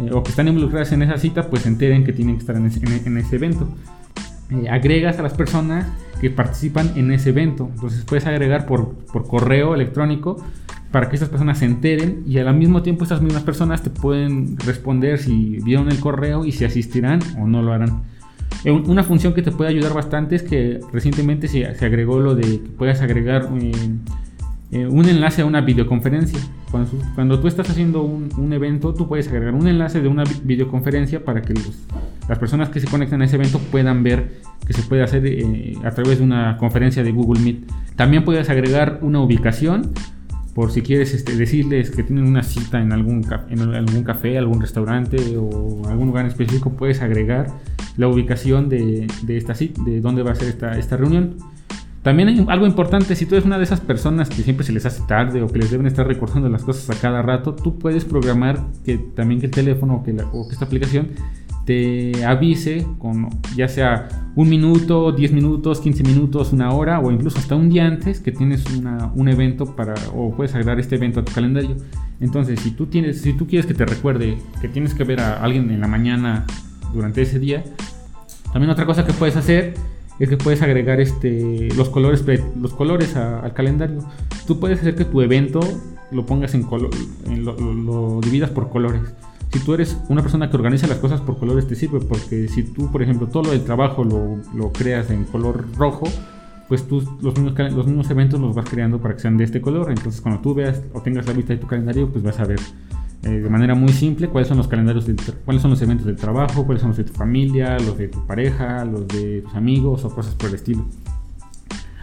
eh, 0.00 0.10
o 0.12 0.22
que 0.22 0.30
están 0.30 0.48
involucradas 0.48 0.90
en 0.92 1.02
esa 1.02 1.18
cita, 1.18 1.48
pues 1.48 1.62
se 1.62 1.68
enteren 1.68 2.04
que 2.04 2.12
tienen 2.12 2.34
que 2.34 2.40
estar 2.40 2.56
en 2.56 2.66
ese, 2.66 3.36
evento. 3.36 3.68
Eh, 4.50 4.68
agregas 4.68 5.18
a 5.18 5.22
las 5.22 5.34
personas 5.34 5.86
que 6.20 6.30
participan 6.30 6.92
en 6.96 7.12
ese 7.12 7.30
evento. 7.30 7.68
Entonces 7.72 8.04
puedes 8.04 8.26
agregar 8.26 8.66
por, 8.66 8.94
por 9.12 9.28
correo 9.28 9.76
electrónico 9.76 10.38
para 10.90 11.08
que 11.08 11.16
estas 11.16 11.28
personas 11.28 11.58
se 11.58 11.66
enteren 11.66 12.22
y 12.26 12.38
al 12.38 12.54
mismo 12.56 12.82
tiempo 12.82 13.04
estas 13.04 13.20
mismas 13.20 13.42
personas 13.42 13.82
te 13.82 13.90
pueden 13.90 14.56
responder 14.58 15.18
si 15.18 15.58
vieron 15.62 15.90
el 15.90 16.00
correo 16.00 16.44
y 16.44 16.52
si 16.52 16.64
asistirán 16.64 17.20
o 17.38 17.46
no 17.46 17.62
lo 17.62 17.72
harán. 17.72 18.02
Eh, 18.64 18.72
una 18.72 19.04
función 19.04 19.34
que 19.34 19.42
te 19.42 19.52
puede 19.52 19.70
ayudar 19.70 19.92
bastante 19.94 20.34
es 20.34 20.42
que 20.42 20.80
recientemente 20.92 21.46
se, 21.48 21.64
agregó 21.66 22.18
lo 22.20 22.34
de 22.34 22.42
que 22.42 22.70
puedas 22.76 23.00
agregar 23.02 23.48
eh, 23.60 23.72
eh, 24.72 24.86
un 24.86 25.06
enlace 25.08 25.42
a 25.42 25.46
una 25.46 25.60
videoconferencia. 25.60 26.40
Cuando, 27.14 27.40
tú 27.40 27.48
estás 27.48 27.70
haciendo 27.70 28.02
un, 28.02 28.52
evento, 28.52 28.92
tú 28.92 29.08
puedes 29.08 29.28
agregar 29.28 29.54
un 29.54 29.68
enlace 29.68 30.02
de 30.02 30.08
una 30.08 30.24
videoconferencia 30.42 31.24
para 31.24 31.40
que 31.40 31.54
las 32.28 32.38
personas 32.38 32.68
que 32.68 32.80
se 32.80 32.86
conectan 32.86 33.22
a 33.22 33.24
ese 33.24 33.36
evento 33.36 33.58
puedan 33.58 34.02
ver 34.02 34.42
que 34.66 34.74
se 34.74 34.82
puede 34.82 35.02
hacer 35.02 35.24
a 35.82 35.90
través 35.92 36.18
de 36.18 36.24
una 36.24 36.58
conferencia 36.58 37.02
de 37.02 37.10
Google 37.10 37.40
Meet. 37.40 37.70
También 37.96 38.22
puedes 38.22 38.50
agregar 38.50 38.98
una 39.00 39.20
ubicación 39.20 39.92
por 40.58 40.72
si 40.72 40.82
quieres 40.82 41.14
este, 41.14 41.36
decirles 41.36 41.92
que 41.92 42.02
tienen 42.02 42.26
una 42.26 42.42
cita 42.42 42.82
en 42.82 42.92
algún, 42.92 43.24
en 43.48 43.60
algún 43.60 44.02
café, 44.02 44.36
algún 44.36 44.60
restaurante 44.60 45.36
o 45.36 45.82
algún 45.86 46.08
lugar 46.08 46.26
específico, 46.26 46.72
puedes 46.72 47.00
agregar 47.00 47.46
la 47.96 48.08
ubicación 48.08 48.68
de, 48.68 49.06
de 49.22 49.36
esta 49.36 49.54
cita, 49.54 49.80
de 49.84 50.00
dónde 50.00 50.24
va 50.24 50.32
a 50.32 50.34
ser 50.34 50.48
esta, 50.48 50.76
esta 50.76 50.96
reunión. 50.96 51.36
También 52.02 52.28
hay 52.28 52.44
algo 52.48 52.66
importante, 52.66 53.14
si 53.14 53.24
tú 53.24 53.36
eres 53.36 53.46
una 53.46 53.56
de 53.56 53.62
esas 53.62 53.78
personas 53.80 54.30
que 54.30 54.42
siempre 54.42 54.66
se 54.66 54.72
les 54.72 54.84
hace 54.84 55.00
tarde 55.06 55.40
o 55.42 55.46
que 55.46 55.60
les 55.60 55.70
deben 55.70 55.86
estar 55.86 56.04
recordando 56.08 56.48
las 56.48 56.64
cosas 56.64 56.90
a 56.90 57.00
cada 57.00 57.22
rato, 57.22 57.54
tú 57.54 57.78
puedes 57.78 58.04
programar 58.04 58.58
que 58.84 58.98
también 58.98 59.38
que 59.38 59.46
el 59.46 59.52
teléfono 59.52 60.02
que 60.02 60.10
o 60.32 60.48
que 60.48 60.54
esta 60.54 60.64
aplicación 60.64 61.10
te 61.68 62.24
avise 62.24 62.86
con 62.98 63.28
ya 63.54 63.68
sea 63.68 64.08
un 64.34 64.48
minuto, 64.48 65.12
10 65.12 65.32
minutos, 65.32 65.80
15 65.80 66.02
minutos, 66.02 66.54
una 66.54 66.72
hora 66.72 66.98
o 66.98 67.10
incluso 67.10 67.38
hasta 67.38 67.56
un 67.56 67.68
día 67.68 67.86
antes 67.86 68.20
que 68.20 68.32
tienes 68.32 68.64
un 69.14 69.28
evento 69.28 69.76
para 69.76 69.92
o 70.14 70.34
puedes 70.34 70.54
agregar 70.54 70.80
este 70.80 70.94
evento 70.94 71.20
a 71.20 71.26
tu 71.26 71.32
calendario. 71.34 71.76
Entonces, 72.20 72.58
si 72.60 72.70
tú 72.70 72.86
tienes 72.86 73.20
si 73.20 73.34
tú 73.34 73.46
quieres 73.46 73.66
que 73.66 73.74
te 73.74 73.84
recuerde 73.84 74.38
que 74.62 74.68
tienes 74.68 74.94
que 74.94 75.04
ver 75.04 75.20
a 75.20 75.42
alguien 75.44 75.70
en 75.70 75.82
la 75.82 75.88
mañana 75.88 76.46
durante 76.94 77.20
ese 77.20 77.38
día, 77.38 77.62
también 78.50 78.70
otra 78.70 78.86
cosa 78.86 79.04
que 79.04 79.12
puedes 79.12 79.36
hacer 79.36 79.74
es 80.18 80.30
que 80.30 80.38
puedes 80.38 80.62
agregar 80.62 81.02
este 81.02 81.68
los 81.76 81.90
colores 81.90 82.24
los 82.58 82.72
colores 82.72 83.14
al 83.14 83.52
calendario. 83.52 83.98
Tú 84.46 84.58
puedes 84.58 84.80
hacer 84.80 84.94
que 84.94 85.04
tu 85.04 85.20
evento 85.20 85.60
lo 86.12 86.24
pongas 86.24 86.54
en 86.54 86.62
color, 86.62 86.92
lo 87.28 88.20
dividas 88.22 88.48
por 88.48 88.70
colores 88.70 89.02
si 89.52 89.60
tú 89.60 89.74
eres 89.74 89.96
una 90.08 90.22
persona 90.22 90.50
que 90.50 90.56
organiza 90.56 90.86
las 90.86 90.98
cosas 90.98 91.20
por 91.20 91.38
colores 91.38 91.66
te 91.66 91.74
sirve, 91.74 92.00
porque 92.00 92.48
si 92.48 92.62
tú, 92.62 92.90
por 92.90 93.02
ejemplo, 93.02 93.28
todo 93.28 93.44
lo 93.44 93.50
del 93.50 93.64
trabajo 93.64 94.04
lo, 94.04 94.72
creas 94.72 95.10
en 95.10 95.24
color 95.24 95.66
rojo, 95.76 96.06
pues 96.68 96.86
tú 96.86 97.02
los 97.22 97.34
mismos, 97.38 97.58
los 97.72 97.86
mismos 97.86 98.10
eventos 98.10 98.38
los 98.38 98.54
vas 98.54 98.68
creando 98.68 98.98
para 99.00 99.14
que 99.14 99.20
sean 99.20 99.38
de 99.38 99.44
este 99.44 99.60
color. 99.60 99.90
Entonces 99.90 100.20
cuando 100.20 100.40
tú 100.42 100.54
veas 100.54 100.82
o 100.92 101.00
tengas 101.00 101.26
la 101.26 101.32
vista 101.32 101.54
de 101.54 101.60
tu 101.60 101.66
calendario, 101.66 102.10
pues 102.10 102.22
vas 102.22 102.38
a 102.40 102.44
ver 102.44 102.60
eh, 103.22 103.30
de 103.30 103.50
manera 103.50 103.74
muy 103.74 103.92
simple 103.92 104.28
cuáles 104.28 104.48
son 104.48 104.58
los 104.58 104.68
calendarios, 104.68 105.06
cuáles 105.44 105.62
son 105.62 105.70
los 105.70 105.80
eventos 105.80 106.06
del 106.06 106.16
trabajo, 106.16 106.64
cuáles 106.64 106.82
son 106.82 106.90
los 106.90 106.98
de 106.98 107.04
tu 107.04 107.14
familia, 107.14 107.78
los 107.78 107.96
de 107.96 108.08
tu 108.08 108.24
pareja, 108.26 108.84
los 108.84 109.08
de 109.08 109.42
tus 109.42 109.54
amigos 109.54 110.04
o 110.04 110.14
cosas 110.14 110.34
por 110.34 110.50
el 110.50 110.56
estilo. 110.56 110.84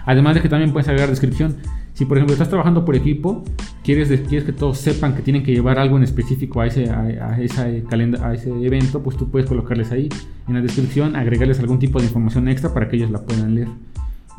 Además 0.06 0.36
de 0.36 0.42
que 0.42 0.50
también 0.50 0.72
puedes 0.72 0.88
agregar 0.88 1.10
descripción. 1.10 1.58
Si 1.96 2.04
por 2.04 2.18
ejemplo 2.18 2.34
estás 2.34 2.50
trabajando 2.50 2.84
por 2.84 2.96
equipo, 2.96 3.44
quieres, 3.82 4.10
quieres 4.28 4.44
que 4.44 4.52
todos 4.52 4.78
sepan 4.78 5.16
que 5.16 5.22
tienen 5.22 5.44
que 5.44 5.54
llevar 5.54 5.80
algo 5.80 5.96
en 5.96 6.04
específico 6.04 6.60
a 6.60 6.68
ese, 6.68 6.90
a, 6.90 7.40
esa 7.42 7.64
a 7.64 8.34
ese 8.34 8.50
evento, 8.66 9.02
pues 9.02 9.16
tú 9.16 9.32
puedes 9.32 9.48
colocarles 9.48 9.94
ahí 9.94 10.10
en 10.50 10.56
la 10.56 10.62
descripción, 10.62 11.16
agregarles 11.16 11.60
algún 11.62 11.80
tipo 11.80 12.00
de 12.00 12.06
información 12.06 12.50
extra 12.50 12.74
para 12.74 12.90
que 12.90 12.98
ellos 12.98 13.12
la 13.12 13.22
puedan 13.22 13.56
leer. 13.56 13.70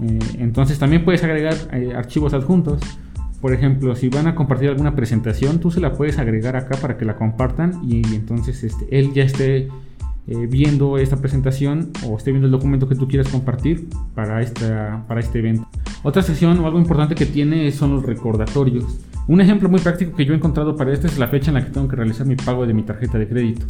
Eh, 0.02 0.18
entonces 0.38 0.78
también 0.78 1.02
puedes 1.02 1.24
agregar 1.24 1.54
eh, 1.72 1.94
archivos 1.96 2.34
adjuntos. 2.34 2.78
Por 3.40 3.54
ejemplo, 3.54 3.96
si 3.96 4.10
van 4.10 4.26
a 4.26 4.34
compartir 4.34 4.68
alguna 4.68 4.94
presentación, 4.94 5.58
tú 5.58 5.70
se 5.70 5.80
la 5.80 5.94
puedes 5.94 6.18
agregar 6.18 6.56
acá 6.56 6.76
para 6.76 6.98
que 6.98 7.06
la 7.06 7.16
compartan 7.16 7.80
y, 7.82 8.02
entonces 8.14 8.64
este, 8.64 8.86
él 8.90 9.14
ya 9.14 9.22
esté 9.22 9.68
eh, 10.28 10.46
viendo 10.50 10.98
esta 10.98 11.16
presentación 11.16 11.90
o 12.04 12.16
esté 12.16 12.32
viendo 12.32 12.46
el 12.46 12.52
documento 12.52 12.88
que 12.88 12.96
tú 12.96 13.06
quieras 13.06 13.28
compartir 13.28 13.88
para, 14.14 14.42
esta, 14.42 15.04
para 15.06 15.20
este 15.20 15.38
evento. 15.38 15.68
Otra 16.02 16.22
sección 16.22 16.58
o 16.58 16.66
algo 16.66 16.78
importante 16.78 17.14
que 17.14 17.26
tiene 17.26 17.70
son 17.72 17.94
los 17.94 18.04
recordatorios. 18.04 18.84
Un 19.28 19.40
ejemplo 19.40 19.68
muy 19.68 19.80
práctico 19.80 20.16
que 20.16 20.24
yo 20.24 20.32
he 20.32 20.36
encontrado 20.36 20.76
para 20.76 20.92
esto 20.92 21.06
es 21.06 21.18
la 21.18 21.28
fecha 21.28 21.50
en 21.50 21.54
la 21.54 21.64
que 21.64 21.70
tengo 21.70 21.88
que 21.88 21.96
realizar 21.96 22.26
mi 22.26 22.36
pago 22.36 22.66
de 22.66 22.74
mi 22.74 22.82
tarjeta 22.82 23.18
de 23.18 23.28
crédito. 23.28 23.66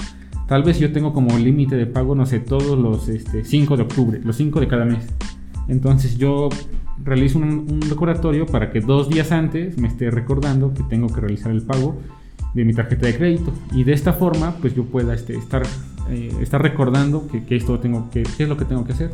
Tal 0.47 0.63
vez 0.63 0.79
yo 0.79 0.93
tengo 0.93 1.13
como 1.13 1.37
límite 1.37 1.77
de 1.77 1.87
pago, 1.87 2.15
no 2.15 2.25
sé, 2.25 2.39
todos 2.41 2.79
los 2.79 3.09
este, 3.09 3.45
5 3.45 3.77
de 3.77 3.83
octubre, 3.83 4.21
los 4.23 4.37
5 4.37 4.61
de 4.61 4.69
cada 4.69 4.85
mes. 4.85 5.07
Entonces 5.69 6.17
yo 6.19 6.49
realizo 7.03 7.39
un, 7.39 7.81
recordatorio 7.89 8.47
para 8.47 8.71
que 8.71 8.81
dos 8.81 9.09
días 9.09 9.33
antes 9.33 9.77
me 9.77 9.89
esté 9.89 10.11
recordando 10.11 10.73
que 10.73 10.83
tengo 10.85 11.09
que 11.09 11.21
realizar 11.21 11.53
el 11.53 11.63
pago 11.63 11.97
de 12.55 12.65
mi 12.65 12.73
tarjeta 12.73 13.07
de 13.07 13.17
crédito. 13.17 13.53
Y 13.73 13.85
de 13.85 13.93
esta 13.93 14.13
forma, 14.13 14.55
pues 14.61 14.75
yo 14.75 14.85
pueda 14.85 15.15
este, 15.15 15.37
estar 15.37 15.63
eh, 16.11 16.33
estar 16.41 16.63
recordando 16.63 17.27
que, 17.29 17.57
esto 17.57 17.79
tengo 17.79 18.11
que, 18.11 18.23
es 18.23 18.49
lo 18.49 18.57
que 18.57 18.65
tengo 18.65 18.85
que 18.85 18.93
hacer. 18.93 19.13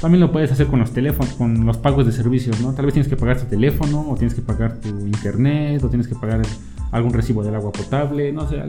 También 0.00 0.20
lo 0.20 0.32
puedes 0.32 0.50
hacer 0.50 0.66
con 0.66 0.80
los 0.80 0.92
teléfonos, 0.92 1.34
con 1.34 1.64
los 1.64 1.76
pagos 1.76 2.06
de 2.06 2.12
servicios, 2.12 2.60
¿no? 2.60 2.72
Tal 2.72 2.86
vez 2.86 2.94
tienes 2.94 3.08
que 3.08 3.16
pagar 3.16 3.38
tu 3.38 3.46
teléfono, 3.46 4.10
o 4.10 4.16
tienes 4.16 4.34
que 4.34 4.42
pagar 4.42 4.80
tu 4.80 4.88
internet, 4.88 5.82
o 5.84 5.88
tienes 5.88 6.08
que 6.08 6.14
pagar 6.14 6.42
algún 6.90 7.12
recibo 7.12 7.42
del 7.42 7.54
agua 7.54 7.72
potable, 7.72 8.32
no 8.32 8.48
sé, 8.48 8.60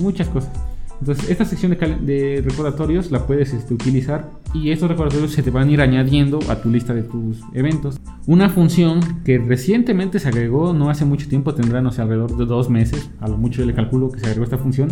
muchas 0.00 0.28
cosas. 0.28 0.52
Entonces, 1.00 1.28
esta 1.28 1.44
sección 1.44 1.72
de, 1.72 2.42
recordatorios 2.44 3.10
la 3.10 3.26
puedes 3.26 3.52
este, 3.52 3.74
utilizar 3.74 4.30
y 4.54 4.70
estos 4.70 4.88
recordatorios 4.88 5.32
se 5.32 5.42
te 5.42 5.50
van 5.50 5.68
a 5.68 5.72
ir 5.72 5.80
añadiendo 5.80 6.38
a 6.48 6.56
tu 6.56 6.70
lista 6.70 6.94
de 6.94 7.02
tus 7.02 7.40
eventos. 7.52 8.00
Una 8.26 8.48
función 8.48 9.00
que 9.24 9.38
recientemente 9.38 10.18
se 10.18 10.28
agregó, 10.28 10.72
no 10.72 10.88
hace 10.88 11.04
mucho 11.04 11.28
tiempo, 11.28 11.54
tendrá 11.54 11.82
no 11.82 11.92
sé, 11.92 12.00
alrededor 12.00 12.36
de 12.36 12.46
dos 12.46 12.70
meses, 12.70 13.10
a 13.20 13.28
lo 13.28 13.36
mucho 13.36 13.64
le 13.64 13.74
calculo 13.74 14.10
que 14.10 14.20
se 14.20 14.26
agregó 14.26 14.44
esta 14.44 14.58
función, 14.58 14.88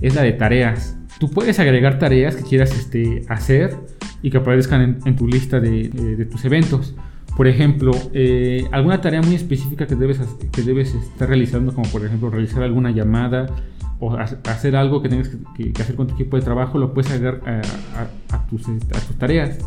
es 0.00 0.14
la 0.14 0.22
de 0.22 0.32
tareas. 0.32 0.96
Tú 1.18 1.30
puedes 1.30 1.58
agregar 1.58 1.98
tareas 1.98 2.36
que 2.36 2.42
quieras 2.42 2.72
este, 2.76 3.24
hacer 3.28 3.76
y 4.22 4.30
que 4.30 4.38
aparezcan 4.38 4.98
en, 5.04 5.16
tu 5.16 5.26
lista 5.26 5.60
de, 5.60 6.26
tus 6.30 6.44
eventos. 6.44 6.94
Por 7.36 7.46
ejemplo, 7.46 7.92
eh, 8.12 8.66
alguna 8.72 9.00
tarea 9.00 9.22
muy 9.22 9.34
específica 9.34 9.86
que 9.86 9.96
debes, 9.96 10.20
que 10.52 10.62
debes 10.62 10.94
estar 10.94 11.28
realizando, 11.28 11.72
como 11.74 11.88
por 11.90 12.04
ejemplo 12.04 12.28
realizar 12.28 12.62
alguna 12.62 12.90
llamada, 12.90 13.46
o 14.02 14.16
hacer 14.16 14.74
algo 14.74 15.00
que 15.00 15.08
tengas 15.08 15.30
que, 15.56 15.72
hacer 15.80 15.94
con 15.94 16.08
tu 16.08 16.14
equipo 16.14 16.36
de 16.36 16.42
trabajo, 16.42 16.76
lo 16.76 16.92
puedes 16.92 17.10
agregar 17.12 17.40
a, 18.30 18.46
tus, 18.48 18.66
tareas. 19.16 19.58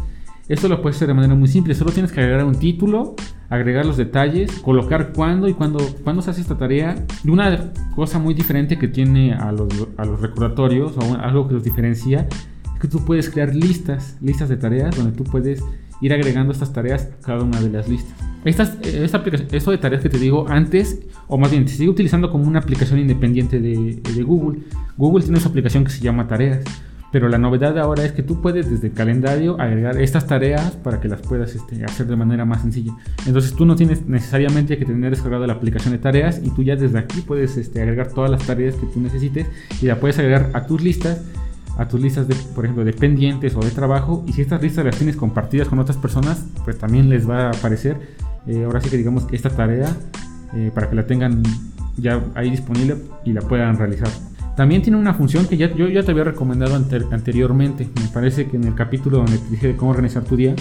Esto 0.48 0.68
lo 0.68 0.82
puedes 0.82 0.98
hacer 0.98 1.08
de 1.08 1.16
manera 1.16 1.34
muy 1.34 1.48
simple. 1.48 1.74
Solo 1.74 1.92
tienes 1.92 2.12
que 2.12 2.22
agregar 2.22 2.46
un 2.46 2.56
título, 2.56 3.16
agregar 3.50 3.86
los 3.86 3.98
detalles, 3.98 4.52
colocar 4.60 5.12
cuándo 5.12 5.48
y 5.48 5.54
cuándo, 5.54 5.80
cuándo 6.04 6.22
se 6.22 6.30
hace 6.30 6.42
esta 6.42 6.56
tarea. 6.58 7.04
Y 7.24 7.30
una 7.30 7.72
cosa 7.96 8.20
muy 8.20 8.36
diferente 8.36 8.78
que 8.78 8.88
tiene 8.88 9.34
a 9.34 9.52
los, 9.52 9.70
a 9.98 10.06
los 10.06 10.22
recordatorios 10.22 10.98
o 10.98 11.16
algo 11.16 11.48
que 11.48 11.56
los 11.56 11.64
diferencia 11.64 12.28
es 12.76 12.80
que 12.80 12.88
tú 12.88 13.04
puedes 13.04 13.30
crear 13.32 13.56
listas, 13.56 14.18
listas 14.22 14.50
de 14.50 14.58
tareas 14.58 14.96
donde 14.96 15.18
tú 15.18 15.24
puedes 15.24 15.64
ir 16.02 16.14
agregando 16.14 16.52
estas 16.52 16.72
tareas 16.74 17.10
cada 17.24 17.44
una 17.44 17.60
de 17.60 17.70
las 17.70 17.88
listas. 17.88 18.14
Estas, 18.44 18.78
esta 18.86 19.24
esto 19.52 19.72
de 19.72 19.78
tareas 19.80 20.04
que 20.04 20.10
te 20.10 20.20
digo 20.20 20.46
antes, 20.48 21.00
o 21.28 21.40
más 21.40 21.50
bien, 21.50 21.68
se 21.68 21.78
sigue 21.78 21.90
utilizando 21.90 22.30
como 22.30 22.44
una 22.46 22.60
aplicación 22.60 23.00
independiente 23.00 23.60
de, 23.60 23.96
de 23.96 24.24
Google. 24.24 24.60
Google 24.98 25.24
tiene 25.24 25.40
su 25.40 25.48
aplicación 25.48 25.84
que 25.84 25.90
se 25.90 26.02
llama 26.02 26.28
Tareas. 26.28 26.64
Pero 27.12 27.30
la 27.30 27.38
novedad 27.38 27.78
ahora 27.80 28.04
es 28.04 28.12
que 28.12 28.24
tú 28.24 28.42
puedes 28.42 28.70
desde 28.70 28.88
el 28.88 28.94
calendario 28.94 29.60
agregar 29.60 30.02
estas 30.02 30.28
tareas 30.28 30.72
para 30.72 31.00
que 31.00 31.08
las 31.08 31.22
puedas 31.22 31.56
este, 31.56 31.84
hacer 31.86 32.08
de 32.08 32.16
manera 32.16 32.46
más 32.46 32.62
sencilla. 32.62 32.94
Entonces 33.26 33.54
tú 33.54 33.66
no 33.66 33.76
tienes 33.76 34.06
necesariamente 34.06 34.78
que 34.78 34.86
tener 34.86 35.12
descargada 35.12 35.48
la 35.48 35.54
aplicación 35.54 35.94
de 35.94 36.00
tareas 36.00 36.42
y 36.44 36.50
tú 36.50 36.64
ya 36.64 36.76
desde 36.76 37.00
aquí 37.00 37.22
puedes 37.22 37.56
este, 37.58 37.82
agregar 37.82 38.10
todas 38.10 38.30
las 38.30 38.46
tareas 38.46 38.76
que 38.76 38.86
tú 38.88 39.00
necesites 39.00 39.48
y 39.82 39.86
la 39.86 40.00
puedes 40.00 40.20
agregar 40.20 40.50
a 40.54 40.66
tus 40.66 40.82
listas 40.82 41.22
a 41.78 41.88
tus 41.88 42.00
listas 42.00 42.26
por 42.56 42.66
ejemplo, 42.66 42.86
de 42.86 42.94
pendientes 42.94 43.56
o 43.56 43.60
de 43.60 43.72
trabajo. 43.72 44.24
Y 44.28 44.34
si 44.34 44.42
estas 44.42 44.62
listas 44.62 44.86
las 44.86 44.96
tienes 44.98 45.16
compartidas 45.16 45.68
con 45.68 45.80
otras 45.80 45.98
personas, 45.98 46.46
pues 46.64 46.78
también 46.78 47.10
les 47.10 47.30
va 47.30 47.48
a 47.48 47.50
aparecer. 47.50 47.98
Eh, 48.48 48.64
ahora 48.64 48.80
sí 48.82 48.90
que 48.90 48.98
digamos 48.98 49.26
que 49.26 49.36
esta 49.36 49.50
tarea 49.50 49.94
eh, 50.56 50.72
para 50.74 50.90
que 50.90 50.96
la 50.96 51.06
tengan 51.06 51.44
ya 51.98 52.22
ahí 52.36 52.50
disponible 52.50 52.98
y 53.26 53.34
la 53.34 53.42
puedan 53.42 53.78
realizar. 53.78 54.10
También 54.56 54.82
tiene 54.82 54.98
una 54.98 55.14
función 55.14 55.48
que 55.48 55.58
ya, 55.58 55.74
yo 55.76 55.90
ya 55.90 56.04
te 56.04 56.12
había 56.12 56.24
recomendado 56.24 56.76
anteriormente. 56.76 57.88
Me 58.02 58.08
parece 58.08 58.48
que 58.48 58.58
en 58.58 58.64
el 58.64 58.76
capítulo 58.76 59.18
donde 59.18 59.38
te 59.38 59.50
dije 59.50 59.68
de 59.68 59.76
cómo 59.76 59.92
organizar 59.92 60.24
tu 60.24 60.36
día, 60.36 60.56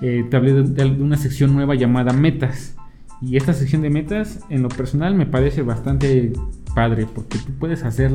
eh, 0.00 0.24
te 0.28 0.36
hablé 0.36 0.52
de, 0.52 0.84
una 1.00 1.16
sección 1.16 1.54
nueva 1.54 1.74
llamada 1.74 2.12
metas. 2.12 2.74
Y 3.22 3.36
esta 3.36 3.52
sección 3.54 3.82
de 3.82 3.90
metas, 3.90 4.40
en 4.50 4.62
lo 4.62 4.68
personal, 4.68 5.14
me 5.14 5.26
parece 5.26 5.62
bastante 5.62 6.32
padre 6.74 7.06
porque 7.12 7.38
tú 7.38 7.52
puedes 7.58 7.82
hacer 7.84 8.10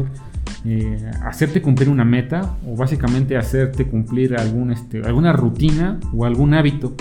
eh, 0.63 1.09
hacerte 1.23 1.59
cumplir 1.59 1.89
una 1.89 2.05
meta 2.05 2.55
o 2.67 2.75
básicamente 2.75 3.35
hacerte 3.35 3.87
cumplir 3.87 4.37
algún, 4.37 4.71
este, 4.71 5.01
alguna 5.01 5.33
rutina 5.33 5.99
o 6.13 6.25
algún 6.25 6.53
hábito. 6.53 6.93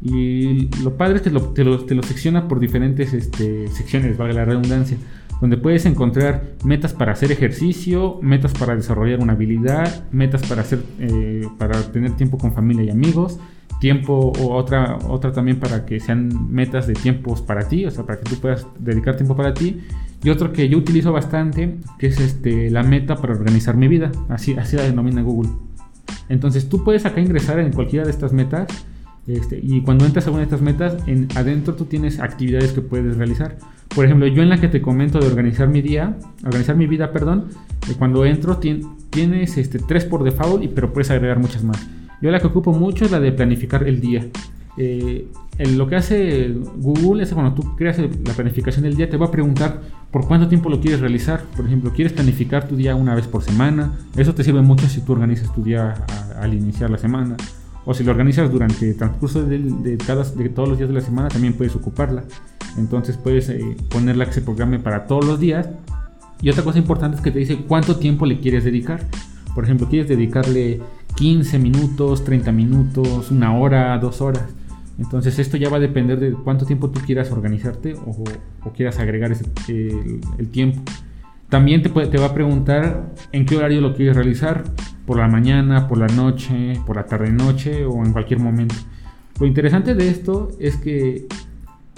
Y 0.00 0.68
lo 0.82 0.96
padre 0.96 1.16
es 1.16 1.22
que 1.22 1.30
te, 1.30 1.64
lo, 1.64 2.02
secciona 2.02 2.48
por 2.48 2.60
diferentes 2.60 3.12
este, 3.12 3.68
secciones, 3.68 4.16
valga 4.16 4.34
la 4.34 4.44
redundancia, 4.44 4.96
donde 5.40 5.56
puedes 5.56 5.86
encontrar 5.86 6.54
metas 6.64 6.92
para 6.92 7.12
hacer 7.12 7.32
ejercicio, 7.32 8.18
metas 8.22 8.52
para 8.52 8.74
desarrollar 8.76 9.20
una 9.20 9.34
habilidad, 9.34 10.08
metas 10.10 10.42
para, 10.46 10.62
hacer, 10.62 10.82
eh, 10.98 11.46
para 11.58 11.80
tener 11.92 12.12
tiempo 12.12 12.38
con 12.38 12.52
familia 12.52 12.84
y 12.84 12.90
amigos, 12.90 13.38
tiempo 13.80 14.32
o 14.40 14.54
otra, 14.54 14.98
otra 15.08 15.32
también 15.32 15.58
para 15.58 15.84
que 15.84 16.00
sean 16.00 16.52
metas 16.52 16.86
de 16.86 16.94
tiempos 16.94 17.42
para 17.42 17.68
ti, 17.68 17.84
o 17.84 17.90
sea, 17.90 18.04
para 18.04 18.18
que 18.20 18.30
tú 18.30 18.36
puedas 18.36 18.66
dedicar 18.78 19.16
tiempo 19.16 19.36
para 19.36 19.52
ti 19.52 19.80
y 20.24 20.30
otro 20.30 20.54
que 20.54 20.70
yo 20.70 20.78
utilizo 20.78 21.12
bastante, 21.12 21.76
que 21.98 22.06
es 22.06 22.18
este, 22.18 22.70
la 22.70 22.82
meta 22.82 23.16
para 23.16 23.34
organizar 23.34 23.76
mi 23.76 23.88
vida. 23.88 24.10
Así, 24.30 24.54
así 24.54 24.74
la 24.74 24.84
denomina 24.84 25.20
Google. 25.20 25.50
Entonces 26.30 26.70
tú 26.70 26.82
puedes 26.82 27.04
acá 27.04 27.20
ingresar 27.20 27.58
en 27.58 27.72
cualquiera 27.72 28.06
de 28.06 28.10
estas 28.10 28.32
metas. 28.32 28.66
Este, 29.26 29.58
y 29.62 29.80
cuando 29.80 30.04
entras 30.04 30.26
a 30.26 30.30
una 30.30 30.40
de 30.40 30.44
estas 30.44 30.60
metas, 30.60 30.96
en, 31.06 31.28
adentro 31.34 31.74
tú 31.74 31.86
tienes 31.86 32.20
actividades 32.20 32.72
que 32.72 32.82
puedes 32.82 33.16
realizar. 33.16 33.56
Por 33.94 34.04
ejemplo, 34.04 34.26
yo 34.26 34.42
en 34.42 34.48
la 34.48 34.60
que 34.60 34.68
te 34.68 34.82
comento 34.82 35.18
de 35.18 35.26
organizar 35.26 35.68
mi 35.68 35.80
día, 35.80 36.16
organizar 36.44 36.76
mi 36.76 36.86
vida, 36.86 37.12
perdón, 37.12 37.46
eh, 37.88 37.94
cuando 37.98 38.24
entro 38.24 38.58
tienes 38.58 39.56
este, 39.56 39.78
tres 39.78 40.04
por 40.04 40.24
default, 40.24 40.62
y, 40.64 40.68
pero 40.68 40.92
puedes 40.92 41.10
agregar 41.10 41.38
muchas 41.38 41.64
más. 41.64 41.88
Yo 42.20 42.30
la 42.30 42.40
que 42.40 42.46
ocupo 42.46 42.72
mucho 42.72 43.04
es 43.04 43.10
la 43.10 43.20
de 43.20 43.32
planificar 43.32 43.86
el 43.86 44.00
día. 44.00 44.26
Eh, 44.76 45.28
lo 45.76 45.86
que 45.86 45.94
hace 45.94 46.52
Google 46.76 47.22
es 47.22 47.32
cuando 47.32 47.54
tú 47.54 47.76
creas 47.76 47.98
la 47.98 48.32
planificación 48.34 48.82
del 48.82 48.96
día, 48.96 49.08
te 49.08 49.16
va 49.16 49.26
a 49.26 49.30
preguntar 49.30 49.82
por 50.10 50.26
cuánto 50.26 50.48
tiempo 50.48 50.68
lo 50.68 50.80
quieres 50.80 51.00
realizar. 51.00 51.44
Por 51.56 51.66
ejemplo, 51.66 51.92
quieres 51.92 52.12
planificar 52.12 52.66
tu 52.66 52.76
día 52.76 52.96
una 52.96 53.14
vez 53.14 53.28
por 53.28 53.42
semana. 53.42 53.92
Eso 54.16 54.34
te 54.34 54.42
sirve 54.42 54.62
mucho 54.62 54.88
si 54.88 55.00
tú 55.00 55.12
organizas 55.12 55.54
tu 55.54 55.62
día 55.62 55.94
al 56.40 56.54
iniciar 56.54 56.90
la 56.90 56.98
semana. 56.98 57.36
O 57.86 57.94
si 57.94 58.02
lo 58.02 58.12
organizas 58.12 58.50
durante 58.50 58.90
el 58.90 58.96
transcurso 58.96 59.42
de, 59.42 59.98
todos 60.54 60.68
los 60.68 60.78
días 60.78 60.88
de 60.88 60.94
la 60.94 61.00
semana, 61.00 61.28
también 61.28 61.54
puedes 61.54 61.74
ocuparla. 61.76 62.24
Entonces 62.78 63.16
puedes 63.16 63.48
eh, 63.50 63.76
ponerla 63.90 64.26
que 64.26 64.32
se 64.32 64.42
programe 64.42 64.78
para 64.78 65.06
todos 65.06 65.26
los 65.26 65.38
días. 65.38 65.68
Y 66.40 66.50
otra 66.50 66.64
cosa 66.64 66.78
importante 66.78 67.16
es 67.16 67.22
que 67.22 67.30
te 67.30 67.38
dice 67.38 67.58
cuánto 67.68 67.96
tiempo 67.96 68.26
le 68.26 68.40
quieres 68.40 68.64
dedicar. 68.64 69.00
Por 69.54 69.64
ejemplo, 69.64 69.88
quieres 69.88 70.08
dedicarle 70.08 70.80
15 71.16 71.58
minutos, 71.58 72.24
30 72.24 72.52
minutos, 72.52 73.30
una 73.30 73.56
hora, 73.56 73.96
dos 73.98 74.20
horas. 74.20 74.44
Entonces 74.98 75.38
esto 75.38 75.56
ya 75.56 75.68
va 75.68 75.78
a 75.78 75.80
depender 75.80 76.18
de 76.20 76.32
cuánto 76.32 76.66
tiempo 76.66 76.90
tú 76.90 77.00
quieras 77.00 77.30
organizarte 77.32 77.94
o, 77.94 78.24
quieras 78.74 78.98
agregar 78.98 79.32
el, 79.68 80.48
tiempo. 80.48 80.82
También 81.48 81.82
te, 81.82 81.88
te 81.88 82.18
va 82.18 82.26
a 82.26 82.34
preguntar 82.34 83.12
en 83.32 83.44
qué 83.46 83.56
horario 83.56 83.80
lo 83.80 83.94
quieres 83.94 84.16
realizar, 84.16 84.64
por 85.06 85.18
la 85.18 85.28
mañana, 85.28 85.88
por 85.88 85.98
la 85.98 86.06
noche, 86.06 86.80
por 86.86 86.96
la 86.96 87.06
tarde-noche 87.06 87.84
o 87.84 88.04
en 88.04 88.12
cualquier 88.12 88.40
momento. 88.40 88.74
Lo 89.40 89.46
interesante 89.46 89.94
de 89.94 90.08
esto 90.08 90.50
es 90.58 90.76
que 90.76 91.26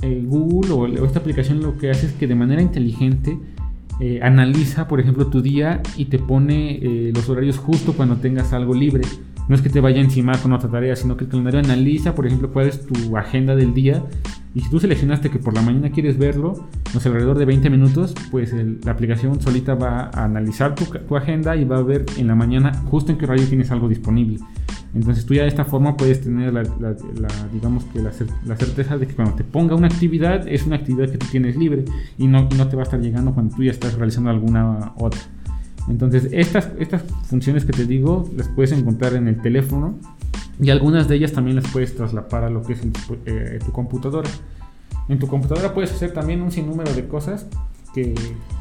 Google 0.03 0.73
o, 0.73 1.05
esta 1.05 1.19
aplicación 1.19 1.63
lo 1.63 1.79
que 1.79 1.91
hace 1.91 2.07
es 2.07 2.13
que 2.13 2.27
de 2.27 2.35
manera 2.35 2.63
inteligente 2.63 3.39
eh, 4.01 4.21
analiza, 4.23 4.89
por 4.89 5.01
ejemplo, 5.01 5.29
tu 5.29 5.43
día 5.43 5.83
y 5.97 6.07
te 6.07 6.19
pone 6.19 6.79
eh, 6.83 7.13
los 7.15 7.29
horarios 7.29 7.59
justo 7.59 7.95
cuando 7.95 8.17
tengas 8.17 8.53
algo 8.53 8.75
libre 8.75 9.03
no 9.49 9.55
es 9.55 9.63
que 9.63 9.69
te 9.69 9.81
vaya 9.81 10.01
encima 10.01 10.33
con 10.41 10.53
otra 10.53 10.69
tarea, 10.69 10.97
sino 10.97 11.17
que 11.17 11.25
el 11.25 11.31
calendario 11.31 11.61
analiza, 11.61 12.15
por 12.15 12.27
ejemplo, 12.27 12.53
cuál 12.53 12.67
es 12.67 12.85
tu 12.85 13.17
agenda 13.17 13.55
del 13.55 13.75
día. 13.75 14.03
Y 14.57 14.63
si 14.63 14.71
tú 14.71 14.81
seleccionaste 14.81 15.29
que 15.29 15.39
por 15.39 15.53
la 15.53 15.61
mañana 15.61 15.91
quieres 15.91 16.17
verlo, 16.17 16.55
no 16.95 17.01
alrededor 17.05 17.37
de 17.37 17.45
20 17.45 17.69
minutos, 17.69 18.15
pues 18.31 18.55
la 18.55 18.91
aplicación 18.91 19.39
solita 19.39 19.75
va 19.75 20.11
a 20.11 20.25
analizar 20.25 20.75
tu, 20.75 21.15
agenda 21.15 21.55
y 21.57 21.67
va 21.67 21.77
a 21.77 21.83
ver 21.83 22.07
en 22.17 22.27
la 22.27 22.35
mañana 22.35 22.73
justo 22.87 23.13
en 23.13 23.19
qué 23.19 23.27
horario 23.27 23.47
tienes 23.47 23.71
algo 23.71 23.87
disponible. 23.87 24.39
Entonces 24.95 25.27
tú 25.27 25.35
ya 25.35 25.43
de 25.43 25.49
esta 25.49 25.67
forma 25.67 25.95
puedes 25.95 26.23
tener 26.23 26.55
la, 26.55 26.63
digamos 27.53 27.85
que 27.85 28.01
la, 28.01 28.13
certeza 28.57 28.97
de 28.97 29.07
que 29.07 29.13
cuando 29.13 29.35
te 29.35 29.45
ponga 29.45 29.75
una 29.75 29.89
actividad 29.89 30.49
es 30.49 30.65
una 30.65 30.77
actividad 30.77 31.11
que 31.11 31.19
tú 31.19 31.27
tienes 31.31 31.55
libre 31.55 31.85
y 32.17 32.27
no, 32.27 32.49
y 32.51 32.55
no 32.55 32.67
te 32.67 32.77
va 32.77 32.83
a 32.83 32.85
estar 32.85 32.99
llegando 32.99 33.35
cuando 33.35 33.55
tú 33.55 33.63
ya 33.63 33.73
estás 33.73 33.93
realizando 33.93 34.31
alguna 34.31 34.95
otra. 34.97 35.21
Entonces, 35.89 36.29
estas, 36.33 36.71
estas 36.79 37.03
funciones 37.29 37.65
que 37.65 37.73
te 37.73 37.87
digo 37.87 38.29
las 38.37 38.49
puedes 38.49 38.73
encontrar 38.73 39.15
en 39.15 39.29
el 39.29 39.41
teléfono 39.41 39.99
y 40.61 40.71
algunas 40.71 41.09
de 41.09 41.17
ellas 41.17 41.33
también 41.33 41.57
las 41.57 41.69
puedes 41.71 41.95
traslapar 41.95 42.45
a 42.45 42.51
lo 42.51 42.63
que 42.63 42.73
es 42.73 42.81
eh, 43.27 43.59
tu 43.65 43.73
computadora. 43.73 44.29
En 45.09 45.19
tu 45.19 45.29
computadora 45.29 45.75
puedes 45.75 45.93
hacer 45.93 46.13
también 46.13 46.43
un 46.43 46.51
sinnúmero 46.51 46.93
de 46.93 47.07
cosas 47.07 47.47
que 47.95 48.15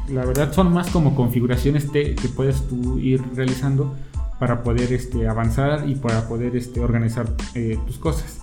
la 0.08 0.24
verdad 0.24 0.52
son 0.52 0.72
más 0.72 0.88
como 0.90 1.14
configuraciones 1.14 1.90
que 1.90 2.16
puedes 2.34 2.62
tú 2.68 2.98
ir 2.98 3.22
realizando 3.34 3.94
para 4.38 4.62
poder 4.62 4.92
este, 4.92 5.28
avanzar 5.28 5.88
y 5.88 5.94
para 5.94 6.28
poder 6.28 6.56
este, 6.56 6.80
organizar 6.80 7.26
eh, 7.54 7.78
tus 7.86 7.98
cosas. 7.98 8.40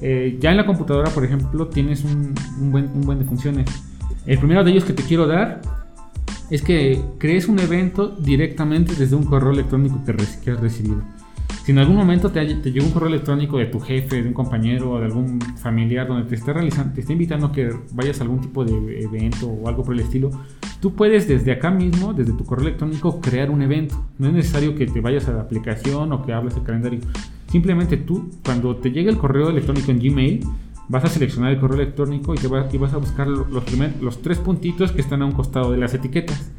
Eh, 0.00 0.38
ya 0.40 0.50
en 0.50 0.56
la 0.56 0.66
computadora, 0.66 1.10
por 1.10 1.24
ejemplo, 1.24 1.68
tienes 1.68 2.04
un, 2.04 2.34
buen, 2.72 2.86
un 2.86 3.02
buen 3.02 3.18
de 3.18 3.24
funciones. 3.24 3.66
El 4.26 4.38
primero 4.38 4.64
de 4.64 4.70
ellos 4.70 4.84
que 4.84 4.92
te 4.92 5.02
quiero 5.02 5.26
dar 5.26 5.60
es 6.52 6.60
que 6.60 7.02
crees 7.16 7.48
un 7.48 7.58
evento 7.58 8.08
directamente 8.08 8.94
desde 8.94 9.16
un 9.16 9.24
correo 9.24 9.52
electrónico 9.52 10.02
que, 10.04 10.50
has 10.50 10.60
recibido. 10.60 11.02
Si 11.64 11.72
en 11.72 11.78
algún 11.78 11.96
momento 11.96 12.30
te, 12.30 12.44
llegó 12.44 12.84
un 12.84 12.92
correo 12.92 13.08
electrónico 13.08 13.56
de 13.56 13.66
tu 13.66 13.80
jefe, 13.80 14.20
de 14.20 14.28
un 14.28 14.34
compañero 14.34 14.90
o 14.90 14.98
de 14.98 15.06
algún 15.06 15.40
familiar 15.40 16.06
donde 16.06 16.28
te 16.28 16.34
está 16.34 16.52
realizando, 16.52 16.92
te 16.92 17.00
está 17.00 17.14
invitando 17.14 17.46
a 17.46 17.52
que 17.52 17.70
vayas 17.92 18.20
a 18.20 18.24
algún 18.24 18.42
tipo 18.42 18.66
de 18.66 19.00
evento 19.00 19.48
o 19.48 19.66
algo 19.66 19.82
por 19.82 19.94
el 19.94 20.00
estilo, 20.00 20.30
tú 20.80 20.92
puedes 20.92 21.26
desde 21.26 21.52
acá 21.52 21.70
mismo, 21.70 22.12
desde 22.12 22.34
tu 22.34 22.44
correo 22.44 22.66
electrónico, 22.66 23.18
crear 23.22 23.50
un 23.50 23.62
evento. 23.62 24.04
No 24.18 24.28
es 24.28 24.34
necesario 24.34 24.74
que 24.74 24.86
te 24.86 25.00
vayas 25.00 25.28
a 25.28 25.32
la 25.32 25.40
aplicación 25.40 26.12
o 26.12 26.22
que 26.22 26.34
hables 26.34 26.54
el 26.54 26.64
calendario. 26.64 27.00
Simplemente 27.46 27.96
tú, 27.96 28.28
cuando 28.44 28.76
te 28.76 28.90
llegue 28.90 29.08
el 29.08 29.16
correo 29.16 29.48
electrónico 29.48 29.90
en 29.90 30.00
Gmail, 30.00 30.40
vas 30.92 31.04
a 31.04 31.08
seleccionar 31.08 31.52
el 31.52 31.58
correo 31.58 31.80
electrónico 31.80 32.34
y, 32.34 32.36
te 32.36 32.48
vas 32.48 32.92
a 32.92 32.98
buscar 32.98 33.26
los, 33.26 33.46
los 33.50 34.22
tres 34.22 34.38
puntitos 34.38 34.92
que 34.92 35.00
están 35.00 35.22
a 35.22 35.24
un 35.24 35.32
costado 35.32 35.72
de 35.72 35.78
las 35.78 35.94
etiquetas. 35.94 36.50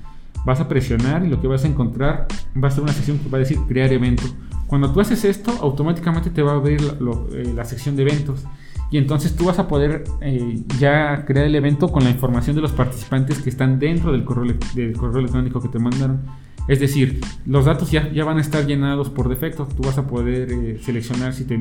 vas 0.44 0.60
a 0.60 0.68
presionar 0.68 1.24
y 1.24 1.30
lo 1.30 1.40
que 1.40 1.48
vas 1.48 1.64
a 1.66 1.68
encontrar 1.68 2.26
va 2.62 2.68
a 2.68 2.72
ser 2.72 2.82
una 2.82 2.94
sección 2.94 3.20
que 3.20 3.30
va 3.30 3.38
a 3.38 3.42
decir 3.42 3.60
crear 3.68 3.94
evento. 3.94 4.24
Cuando 4.66 4.92
tú 4.92 5.02
haces 5.02 5.24
esto, 5.24 5.52
automáticamente 5.62 6.32
te 6.32 6.42
va 6.42 6.54
a 6.54 6.56
abrir 6.56 6.82
la, 6.82 7.62
eh, 7.62 7.66
sección 7.66 7.96
de 7.96 8.02
eventos. 8.02 8.44
Y 8.90 8.98
entonces 8.98 9.36
tú 9.36 9.46
vas 9.46 9.60
a 9.60 9.68
poder 9.68 10.04
eh, 10.22 10.64
ya 10.80 11.26
crear 11.26 11.46
el 11.46 11.54
evento 11.54 11.92
con 11.92 12.04
la 12.04 12.10
información 12.10 12.56
de 12.56 12.64
los 12.64 12.72
participantes 12.72 13.38
que 13.38 13.52
están 13.52 13.78
dentro 13.78 14.12
del 14.12 14.24
correo, 14.26 14.56
del 14.74 14.98
correo 14.98 15.20
electrónico 15.20 15.62
que 15.62 15.68
te 15.68 15.78
mandaron. 15.78 16.22
Es 16.68 16.80
decir, 16.80 17.22
los 17.46 17.66
datos 17.66 17.92
ya, 17.92 18.12
ya 18.12 18.26
van 18.26 18.40
a 18.40 18.42
estar 18.42 18.66
llenados 18.66 19.12
por 19.12 19.30
defecto. 19.30 19.68
Tú 19.68 19.84
vas 19.84 20.00
a 20.00 20.08
poder 20.08 20.52
eh, 20.52 20.80
seleccionar 20.82 21.34
si 21.34 21.44
te, 21.46 21.60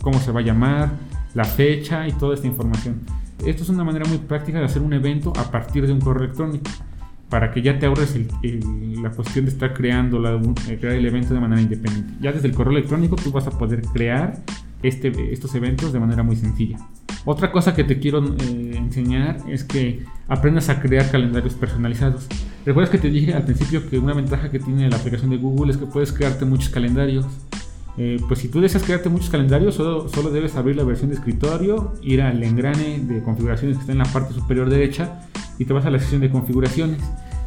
cómo 0.00 0.18
se 0.18 0.32
va 0.32 0.40
a 0.40 0.42
llamar, 0.42 0.90
la 1.34 1.44
fecha 1.44 2.06
y 2.06 2.12
toda 2.12 2.34
esta 2.34 2.46
información. 2.46 3.00
Esto 3.44 3.62
es 3.62 3.68
una 3.68 3.84
manera 3.84 4.04
muy 4.08 4.18
práctica 4.18 4.58
de 4.58 4.66
hacer 4.66 4.82
un 4.82 4.92
evento 4.92 5.32
a 5.36 5.50
partir 5.50 5.86
de 5.86 5.92
un 5.92 6.00
correo 6.00 6.24
electrónico 6.24 6.70
para 7.28 7.50
que 7.50 7.62
ya 7.62 7.78
te 7.78 7.86
ahorres 7.86 8.14
la 8.42 9.10
cuestión 9.10 9.46
de 9.46 9.50
estar 9.50 9.72
creando 9.72 10.22
eh, 10.68 10.78
crear 10.78 10.96
el 10.96 11.06
evento 11.06 11.32
de 11.32 11.40
manera 11.40 11.62
independiente. 11.62 12.12
Ya 12.20 12.30
desde 12.30 12.48
el 12.48 12.54
correo 12.54 12.72
electrónico 12.72 13.16
tú 13.16 13.32
vas 13.32 13.46
a 13.46 13.50
poder 13.50 13.80
crear 13.82 14.38
este, 14.82 15.32
estos 15.32 15.54
eventos 15.54 15.92
de 15.92 15.98
manera 15.98 16.22
muy 16.22 16.36
sencilla. 16.36 16.78
Otra 17.24 17.50
cosa 17.50 17.74
que 17.74 17.84
te 17.84 17.98
quiero 17.98 18.22
eh, 18.22 18.74
enseñar 18.76 19.38
es 19.48 19.64
que 19.64 20.04
aprendas 20.28 20.68
a 20.68 20.80
crear 20.80 21.10
calendarios 21.10 21.54
personalizados. 21.54 22.26
¿Recuerdas 22.66 22.90
que 22.90 22.98
te 22.98 23.08
dije 23.08 23.32
al 23.32 23.44
principio 23.44 23.88
que 23.88 23.98
una 23.98 24.12
ventaja 24.12 24.50
que 24.50 24.58
tiene 24.58 24.90
la 24.90 24.96
aplicación 24.96 25.30
de 25.30 25.38
Google 25.38 25.72
es 25.72 25.78
que 25.78 25.86
puedes 25.86 26.12
crearte 26.12 26.44
muchos 26.44 26.68
calendarios? 26.68 27.24
Eh, 27.98 28.18
pues 28.26 28.40
si 28.40 28.48
tú 28.48 28.60
deseas 28.60 28.82
crearte 28.82 29.08
muchos 29.08 29.28
calendarios, 29.28 29.74
solo, 29.74 30.08
solo, 30.08 30.30
debes 30.30 30.56
abrir 30.56 30.76
la 30.76 30.84
versión 30.84 31.10
de 31.10 31.16
escritorio, 31.16 31.92
ir 32.02 32.22
al 32.22 32.42
engrane 32.42 33.00
de 33.00 33.22
configuraciones 33.22 33.76
que 33.76 33.80
está 33.82 33.92
en 33.92 33.98
la 33.98 34.06
parte 34.06 34.32
superior 34.32 34.70
derecha 34.70 35.28
y 35.58 35.64
te 35.64 35.72
vas 35.72 35.84
a 35.84 35.90
la 35.90 35.98
sección 35.98 36.20
de 36.20 36.30
configuraciones. 36.30 36.98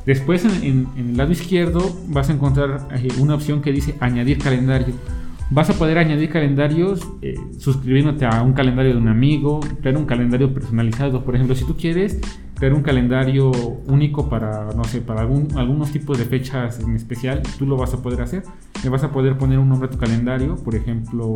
Después 0.06 0.46
en, 0.46 0.88
el 0.98 1.18
lado 1.18 1.32
izquierdo 1.32 1.82
vas 2.10 2.30
a 2.30 2.34
encontrar 2.34 2.88
eh, 2.92 3.08
una 3.20 3.36
opción 3.36 3.62
que 3.62 3.72
dice 3.72 3.96
añadir 4.00 4.38
calendario. 4.38 4.94
Vas 5.50 5.70
a 5.70 5.74
poder 5.74 5.98
añadir 5.98 6.30
calendarios 6.30 7.08
eh, 7.22 7.36
suscribiéndote 7.58 8.25
a 8.25 8.42
un 8.42 8.54
calendario 8.54 8.94
de 8.94 8.98
un 9.00 9.08
amigo, 9.08 9.60
crear 9.82 9.98
un 9.98 10.06
calendario 10.06 10.54
personalizado. 10.54 11.24
Por 11.24 11.36
ejemplo, 11.36 11.56
si 11.56 11.66
tú 11.66 11.75
quieres 11.75 12.20
crear 12.55 12.74
un 12.74 12.81
calendario 12.81 13.51
único 13.88 14.29
para, 14.29 14.74
no 14.74 14.83
sé, 14.85 15.01
para 15.01 15.21
algún, 15.21 15.50
algunos 15.57 15.91
tipos 15.91 16.17
de 16.17 16.25
fechas 16.25 16.79
en 16.79 16.95
especial, 16.95 17.41
tú 17.59 17.65
lo 17.65 17.77
vas 17.77 17.93
a 17.93 18.01
poder 18.01 18.21
hacer. 18.21 18.43
Le 18.83 18.89
vas 18.89 19.03
a 19.03 19.12
poder 19.12 19.38
poner 19.38 19.59
un 19.59 19.69
nombre 19.69 19.88
a 19.88 19.91
tu 19.91 19.97
calendario, 19.97 20.55
por 20.55 20.75
ejemplo, 20.75 21.33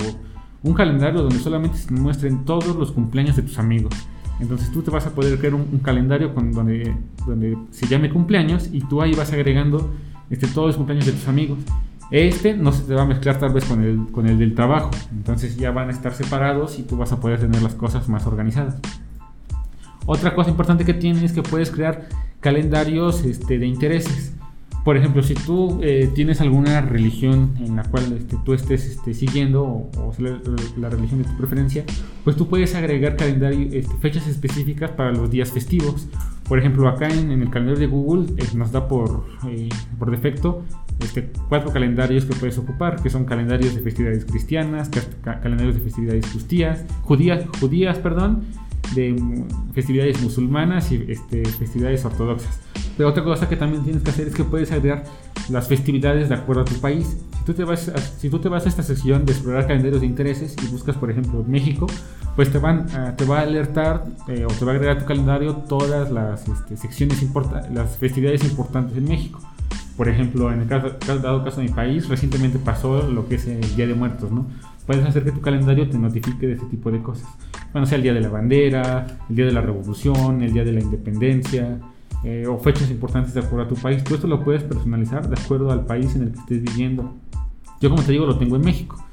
un 0.64 0.74
calendario 0.74 1.22
donde 1.22 1.40
solamente 1.40 1.78
se 1.78 1.94
muestren 1.94 2.46
todos 2.46 2.76
los 2.76 2.92
cumpleaños 2.92 3.36
de 3.36 3.44
tus 3.44 3.60
amigos. 3.60 3.94
Entonces 4.40 4.72
tú 4.72 4.82
te 4.82 4.92
vas 4.92 5.06
a 5.06 5.14
poder 5.14 5.38
crear 5.38 5.54
un, 5.54 5.80
calendario 5.80 6.34
con, 6.34 6.54
donde, 6.54 6.96
donde 7.28 7.58
se 7.72 7.88
llame 7.88 8.10
cumpleaños 8.10 8.70
y 8.72 8.82
tú 8.82 9.02
ahí 9.02 9.14
vas 9.14 9.34
agregando 9.34 9.94
este, 10.30 10.48
todos 10.48 10.68
los 10.68 10.78
cumpleaños 10.78 11.06
de 11.06 11.12
tus 11.12 11.28
amigos. 11.28 11.60
Este 12.12 12.56
no 12.56 12.72
se 12.72 12.84
te 12.84 12.96
va 12.96 13.04
a 13.04 13.06
mezclar 13.06 13.38
tal 13.38 13.54
vez 13.54 13.66
con 13.66 13.84
el, 13.84 14.08
con 14.12 14.28
el 14.28 14.40
del 14.40 14.56
trabajo. 14.56 14.92
Entonces 15.12 15.58
ya 15.58 15.72
van 15.72 15.90
a 15.90 15.92
estar 15.92 16.14
separados 16.14 16.80
y 16.80 16.84
tú 16.84 16.96
vas 16.96 17.12
a 17.12 17.20
poder 17.20 17.40
tener 17.40 17.62
las 17.62 17.76
cosas 17.76 18.08
más 18.08 18.26
organizadas. 18.26 18.78
Otra 20.12 20.34
cosa 20.34 20.50
importante 20.50 20.86
que 20.86 20.96
tienes 20.96 21.22
es 21.22 21.34
que 21.34 21.44
puedes 21.44 21.70
crear 21.70 22.10
calendarios 22.40 23.24
este, 23.26 23.60
de 23.60 23.68
intereses. 23.68 24.34
Por 24.84 24.98
ejemplo, 24.98 25.22
si 25.22 25.36
tú 25.36 25.80
eh, 25.84 26.10
tienes 26.16 26.42
alguna 26.42 26.82
religión 26.82 27.54
en 27.60 27.76
la 27.76 27.84
cual 27.84 28.14
este, 28.18 28.36
tú 28.44 28.56
estés 28.56 28.88
este, 28.88 29.14
siguiendo 29.14 29.64
o, 29.64 30.12
la, 30.78 30.90
religión 30.90 31.22
de 31.22 31.30
tu 31.30 31.38
preferencia, 31.38 31.84
pues 32.24 32.36
tú 32.36 32.48
puedes 32.48 32.74
agregar 32.74 33.18
calendario, 33.18 33.70
este, 33.72 33.96
fechas 33.98 34.26
específicas 34.26 34.90
para 34.90 35.12
los 35.12 35.30
días 35.30 35.52
festivos. 35.52 36.08
Por 36.48 36.58
ejemplo, 36.58 36.90
acá 36.90 37.08
en, 37.08 37.30
el 37.30 37.52
calendario 37.52 37.80
de 37.80 37.86
Google 37.86 38.34
eh, 38.38 38.48
nos 38.56 38.72
da 38.72 38.88
por, 38.88 39.28
eh, 39.48 39.70
por 40.00 40.10
defecto 40.10 40.64
este, 41.02 41.30
cuatro 41.50 41.72
calendarios 41.72 42.26
que 42.26 42.34
puedes 42.34 42.58
ocupar, 42.58 43.00
que 43.00 43.12
son 43.12 43.26
calendarios 43.26 43.76
de 43.76 43.82
festividades 43.82 44.26
cristianas, 44.26 44.90
calendarios 45.22 45.76
de 45.76 45.82
festividades 45.82 46.26
judías, 46.32 46.84
judías, 47.04 47.46
judías 47.60 48.00
perdón, 48.00 48.46
de 48.96 49.44
festividades 49.74 50.22
musulmanas 50.22 50.92
y 50.92 51.06
este, 51.08 51.46
festividades 51.46 52.04
ortodoxas. 52.06 52.60
Pero 52.98 53.10
otra 53.10 53.24
cosa 53.24 53.48
que 53.48 53.56
también 53.56 53.84
tienes 53.84 54.04
que 54.04 54.10
hacer 54.10 54.28
es 54.28 54.36
que 54.36 54.44
puedes 54.44 54.72
agregar 54.72 55.06
las 55.50 55.68
festividades 55.68 56.30
de 56.30 56.36
acuerdo 56.36 56.64
a 56.64 56.66
tu 56.66 56.76
país. 56.82 57.18
Si 57.38 57.46
tú 57.46 57.54
te 57.54 57.64
vas 57.64 57.88
a, 57.88 57.98
si 57.98 58.30
tú 58.30 58.40
te 58.40 58.50
vas 58.50 58.66
a 58.66 58.70
esta 58.70 58.84
sección 58.84 59.26
de 59.26 59.32
explorar 59.32 59.68
calendarios 59.68 60.02
de 60.02 60.08
intereses 60.08 60.56
y 60.62 60.68
buscas, 60.68 60.98
por 60.98 61.10
ejemplo, 61.10 61.44
México, 61.48 61.88
pues 62.36 62.52
te, 62.52 62.58
van 62.58 62.88
te 63.16 63.26
va 63.26 63.40
a 63.40 63.42
alertar 63.44 64.06
eh, 64.28 64.46
o 64.46 64.54
te 64.54 64.66
va 64.66 64.74
a 64.74 64.76
agregar 64.76 64.98
a 64.98 65.00
tu 65.00 65.06
calendario 65.06 65.56
todas 65.56 66.12
las 66.12 66.48
este, 66.48 66.76
secciones 66.78 67.22
importantes, 67.22 67.72
las 67.72 67.98
festividades 67.98 68.44
importantes 68.44 68.98
en 68.98 69.06
México. 69.06 69.40
Por 69.96 70.08
ejemplo, 70.08 70.52
en 70.52 70.62
el 70.62 70.68
caso, 70.68 70.96
dado 71.22 71.44
caso 71.44 71.62
de 71.62 71.68
mi 71.68 71.74
país, 71.74 72.08
recientemente 72.08 72.60
pasó 72.60 73.04
lo 73.04 73.28
que 73.28 73.36
es 73.36 73.48
el 73.48 73.76
Día 73.76 73.88
de 73.88 73.94
Muertos, 73.94 74.32
¿no? 74.32 74.46
Puedes 74.90 75.06
hacer 75.06 75.24
que 75.24 75.32
tu 75.32 75.40
calendario 75.40 75.88
te 75.88 76.00
notifique 76.00 76.48
de 76.48 76.54
este 76.54 76.66
tipo 76.66 76.90
de 76.90 77.00
cosas 77.00 77.28
bueno, 77.72 77.86
sea 77.86 77.98
el 77.98 78.02
día 78.02 78.14
de 78.16 78.22
la 78.22 78.30
bandera, 78.30 79.06
el 79.30 79.36
día 79.36 79.46
de 79.46 79.52
la 79.52 79.62
revolución, 79.62 80.42
el 80.42 80.52
día 80.52 80.64
de 80.64 80.72
la 80.72 80.80
independencia, 80.80 81.78
eh, 82.24 82.48
o 82.48 82.58
fechas 82.58 82.90
importantes 82.90 83.36
de 83.36 83.42
acuerdo 83.42 83.66
a 83.66 83.68
tu 83.68 83.76
país. 83.76 84.04
Tú 84.04 84.16
esto 84.16 84.26
lo 84.26 84.44
puedes 84.44 84.64
personalizar 84.64 85.30
de 85.30 85.40
acuerdo 85.40 85.72
al 85.72 85.86
país 85.86 86.16
en 86.16 86.24
el 86.24 86.32
que 86.32 86.40
estés 86.40 86.64
viviendo. 86.64 87.14
Yo 87.80 87.92
como 87.92 88.02
te 88.02 88.14
digo 88.14 88.26
lo 88.26 88.40
tengo 88.40 88.56
en 88.56 88.64
México. 88.64 89.06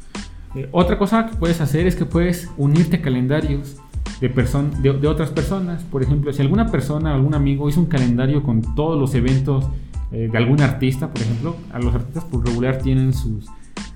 Eh, 0.55 0.67
otra 0.73 0.97
cosa 0.97 1.27
que 1.27 1.37
puedes 1.37 1.61
hacer 1.61 1.87
es 1.87 1.95
que 1.95 2.07
puedes 2.07 2.51
unirte 2.57 2.97
a 2.97 3.03
calendarios 3.03 3.77
de, 4.23 4.31
de, 4.31 5.09
otras 5.09 5.29
personas. 5.29 5.83
Por 5.83 6.03
ejemplo, 6.03 6.33
si 6.33 6.41
alguna 6.41 6.69
persona, 6.71 7.15
algún 7.15 7.35
amigo 7.35 7.69
hizo 7.69 7.81
un 7.81 7.87
calendario 7.87 8.43
con 8.43 8.75
todos 8.75 8.99
los 8.99 9.15
eventos 9.15 9.67
eh, 10.11 10.31
de 10.33 10.39
algún 10.39 10.63
artista, 10.63 11.11
por 11.13 11.21
ejemplo, 11.21 11.57
a 11.71 11.79
los 11.81 11.95
artistas 11.95 12.25
por 12.25 12.47
regular 12.47 12.79
tienen 12.79 13.13
sus 13.13 13.51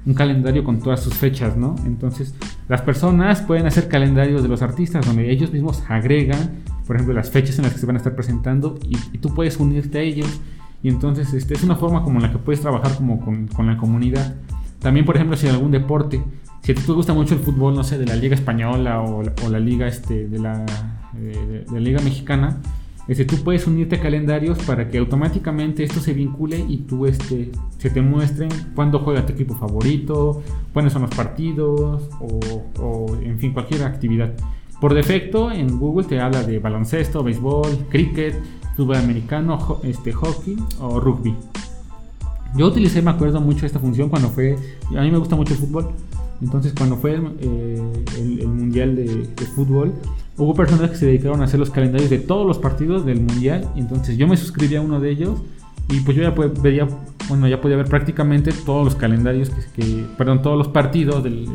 un 0.07 0.15
calendario 0.15 0.65
con 0.65 0.81
todas 0.81 1.03
sus 1.03 1.15
fechas, 1.15 1.57
¿no? 1.57 1.77
Entonces, 1.85 2.35
las 2.69 2.83
personas 2.83 3.43
pueden 3.43 3.67
hacer 3.67 3.89
calendarios 3.89 4.43
de 4.43 4.49
los 4.49 4.63
artistas 4.63 5.07
donde 5.07 5.31
ellos 5.31 5.53
mismos 5.53 5.83
agregan, 5.89 6.63
por 6.87 6.97
ejemplo, 6.97 7.15
las 7.15 7.31
fechas 7.31 7.59
en 7.59 7.65
las 7.65 7.75
que 7.75 7.79
se 7.79 7.87
van 7.87 7.97
a 7.97 7.99
estar 7.99 8.15
presentando 8.15 8.79
y, 8.83 9.19
tú 9.19 9.35
puedes 9.35 9.59
unirte 9.59 9.99
a 9.99 10.03
ellos. 10.03 10.41
Y 10.83 10.89
entonces, 10.89 11.35
este, 11.35 11.55
es 11.55 11.63
una 11.63 11.77
forma 11.77 12.03
como 12.03 12.17
en 12.17 12.23
la 12.23 12.33
que 12.33 12.39
puedes 12.39 12.61
trabajar 12.61 12.95
como 12.97 13.21
con, 13.21 13.49
la 13.67 13.77
comunidad. 13.77 14.35
También, 14.79 15.05
por 15.05 15.17
ejemplo, 15.17 15.37
si 15.37 15.47
hay 15.47 15.53
algún 15.53 15.71
deporte, 15.71 16.23
si 16.63 16.73
a 16.73 16.75
ti 16.75 16.81
te 16.81 16.93
gusta 16.93 17.13
mucho 17.13 17.35
el 17.35 17.41
fútbol, 17.41 17.75
no 17.75 17.85
sé, 17.85 17.99
de 17.99 18.07
la 18.07 18.17
Liga 18.17 18.35
Española 18.35 19.03
o, 19.03 19.23
la 19.23 19.61
Liga, 19.61 19.87
este, 19.87 20.27
de, 20.27 20.39
la, 20.39 20.65
eh, 21.19 21.67
de 21.69 21.73
la 21.73 21.81
Liga 21.81 22.01
Mexicana, 22.01 22.57
este, 23.09 23.25
tú 23.25 23.37
puedes 23.39 23.67
unirte 23.67 23.97
a 23.97 24.01
calendarios 24.01 24.59
para 24.61 24.89
que 24.89 24.99
automáticamente 24.99 25.83
esto 25.83 26.01
se 26.01 26.13
vincule 26.13 26.65
y 26.69 26.79
tú 26.79 27.07
este, 27.07 27.51
se 27.79 27.91
te 27.91 28.01
muestren 28.03 28.51
cuándo 28.75 29.01
juega 29.01 29.27
tu 29.27 29.33
equipo 29.33 29.55
favorito, 29.55 30.43
cuáles 30.73 30.93
son 30.93 31.03
los 31.03 31.11
partidos 31.11 32.09
o, 32.21 33.17
en 33.23 33.39
fin 33.39 33.53
cualquier 33.53 33.85
actividad. 33.85 34.33
Por 34.81 34.95
defecto 34.95 35.51
en 35.51 35.79
Google 35.79 36.07
te 36.07 36.21
habla 36.21 36.43
de 36.43 36.59
baloncesto, 36.59 37.23
béisbol, 37.23 37.87
cricket, 37.89 38.35
fútbol 38.77 38.97
americano, 38.97 39.81
este, 39.83 40.13
hockey 40.13 40.57
o 40.81 41.01
rugby. 41.01 41.35
Yo 42.57 42.67
utilicé, 42.67 43.03
me 43.03 43.11
acuerdo 43.11 43.41
mucho 43.41 43.67
esta 43.67 43.79
función 43.79 44.09
cuando 44.09 44.29
fue, 44.29 44.57
a 44.97 45.03
mí 45.03 45.11
me 45.11 45.19
gusta 45.19 45.37
mucho 45.37 45.55
el 45.55 45.61
fútbol, 45.61 45.91
entonces 46.41 46.73
cuando 46.77 46.97
fue 46.97 47.15
el, 47.15 48.41
eh, 48.41 48.47
mundial 48.47 48.97
de 48.97 49.47
fútbol, 49.55 49.93
hubo 50.37 50.55
personas 50.55 50.91
que 50.91 50.97
se 50.97 51.07
dedicaron 51.07 51.41
a 51.43 51.45
hacer 51.45 51.61
los 51.61 51.71
calendarios 51.71 52.11
de 52.11 52.19
todos 52.19 52.47
los 52.47 52.59
partidos 52.59 53.05
del 53.05 53.21
mundial. 53.21 53.69
Entonces 53.77 54.17
yo 54.17 54.27
me 54.27 54.37
suscribí 54.37 54.77
a 54.77 54.81
uno 54.81 55.01
de 55.01 55.11
ellos 55.11 55.41
y 55.91 56.01
pues 56.01 56.17
yo 56.17 56.23
ya 56.23 56.31
veía, 56.63 56.87
bueno, 57.29 57.49
ya 57.49 57.61
podía 57.61 57.77
ver 57.77 57.87
prácticamente 57.87 58.53
todos 58.65 58.85
los 58.85 58.95
calendarios 58.95 59.51
que, 59.75 60.05
perdón, 60.17 60.41
todos 60.41 60.57
los 60.57 60.69
partidos 60.69 61.25
del, 61.25 61.47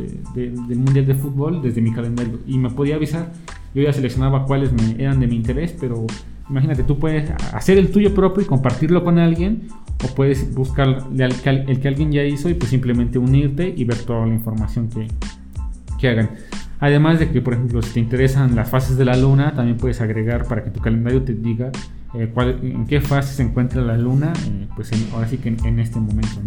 mundial 0.75 1.05
de 1.05 1.15
fútbol 1.15 1.61
desde 1.61 1.81
mi 1.81 1.93
calendario 1.93 2.39
y 2.45 2.57
me 2.57 2.69
podía 2.69 2.95
avisar. 2.95 3.31
Yo 3.73 3.81
ya 3.81 3.93
seleccionaba 3.93 4.45
cuáles 4.45 4.73
me 4.73 5.01
eran 5.01 5.19
de 5.19 5.27
mi 5.27 5.35
interés, 5.35 5.75
pero 5.79 6.05
imagínate, 6.49 6.83
tú 6.83 6.99
puedes 6.99 7.29
hacer 7.53 7.77
el 7.77 7.91
tuyo 7.91 8.13
propio 8.13 8.43
y 8.43 8.45
compartirlo 8.45 9.03
con 9.03 9.19
alguien 9.19 9.69
o 10.03 10.13
puedes 10.13 10.53
buscar 10.53 11.03
el 11.17 11.79
que, 11.79 11.87
alguien 11.87 12.11
ya 12.11 12.23
hizo 12.23 12.49
y 12.49 12.55
pues 12.55 12.69
simplemente 12.69 13.17
unirte 13.17 13.73
y 13.75 13.85
ver 13.85 13.99
toda 13.99 14.25
la 14.25 14.33
información 14.33 14.89
que, 14.89 15.07
que 15.97 16.09
hagan. 16.09 16.31
Además 16.79 17.19
de 17.19 17.29
que, 17.29 17.41
por 17.41 17.53
ejemplo, 17.53 17.81
si 17.81 17.93
te 17.93 17.99
interesan 17.99 18.55
las 18.55 18.69
fases 18.69 18.97
de 18.97 19.05
la 19.05 19.15
luna, 19.15 19.53
también 19.53 19.77
puedes 19.77 20.01
agregar 20.01 20.45
para 20.45 20.63
que 20.63 20.71
tu 20.71 20.81
calendario 20.81 21.23
te 21.23 21.33
diga 21.33 21.71
eh, 22.13 22.31
en 22.61 22.85
qué 22.85 23.01
fase 23.01 23.35
se 23.35 23.43
encuentra 23.43 23.81
la 23.81 23.97
luna, 23.97 24.33
eh, 24.47 24.67
pues 24.75 24.91
ahora 25.13 25.27
sí 25.27 25.37
que 25.37 25.49
en, 25.49 25.79
este 25.79 25.99
momento. 25.99 26.41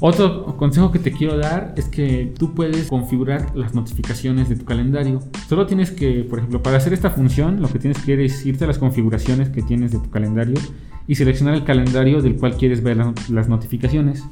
Otro 0.00 0.56
consejo 0.56 0.90
que 0.92 0.98
te 0.98 1.12
quiero 1.12 1.38
dar 1.38 1.74
es 1.76 1.86
que 1.86 2.32
tú 2.36 2.54
puedes 2.54 2.88
configurar 2.88 3.56
las 3.56 3.74
notificaciones 3.74 4.48
de 4.48 4.56
tu 4.56 4.64
calendario. 4.64 5.20
Solo 5.48 5.66
tienes 5.66 5.90
que, 5.90 6.26
por 6.28 6.40
ejemplo, 6.40 6.62
para 6.62 6.76
hacer 6.76 6.92
esta 6.92 7.10
función, 7.10 7.60
lo 7.60 7.68
que 7.68 7.78
tienes 7.78 7.98
que 7.98 8.02
hacer 8.02 8.20
es 8.20 8.44
irte 8.44 8.64
a 8.64 8.66
las 8.66 8.78
configuraciones 8.78 9.48
que 9.48 9.62
tienes 9.62 9.92
de 9.92 9.98
tu 9.98 10.10
calendario 10.10 10.56
y 11.06 11.14
seleccionar 11.14 11.54
el 11.54 11.64
calendario 11.64 12.20
del 12.22 12.36
cual 12.36 12.56
quieres 12.56 12.82
ver 12.82 12.98
las 13.28 13.48
notificaciones. 13.48 14.24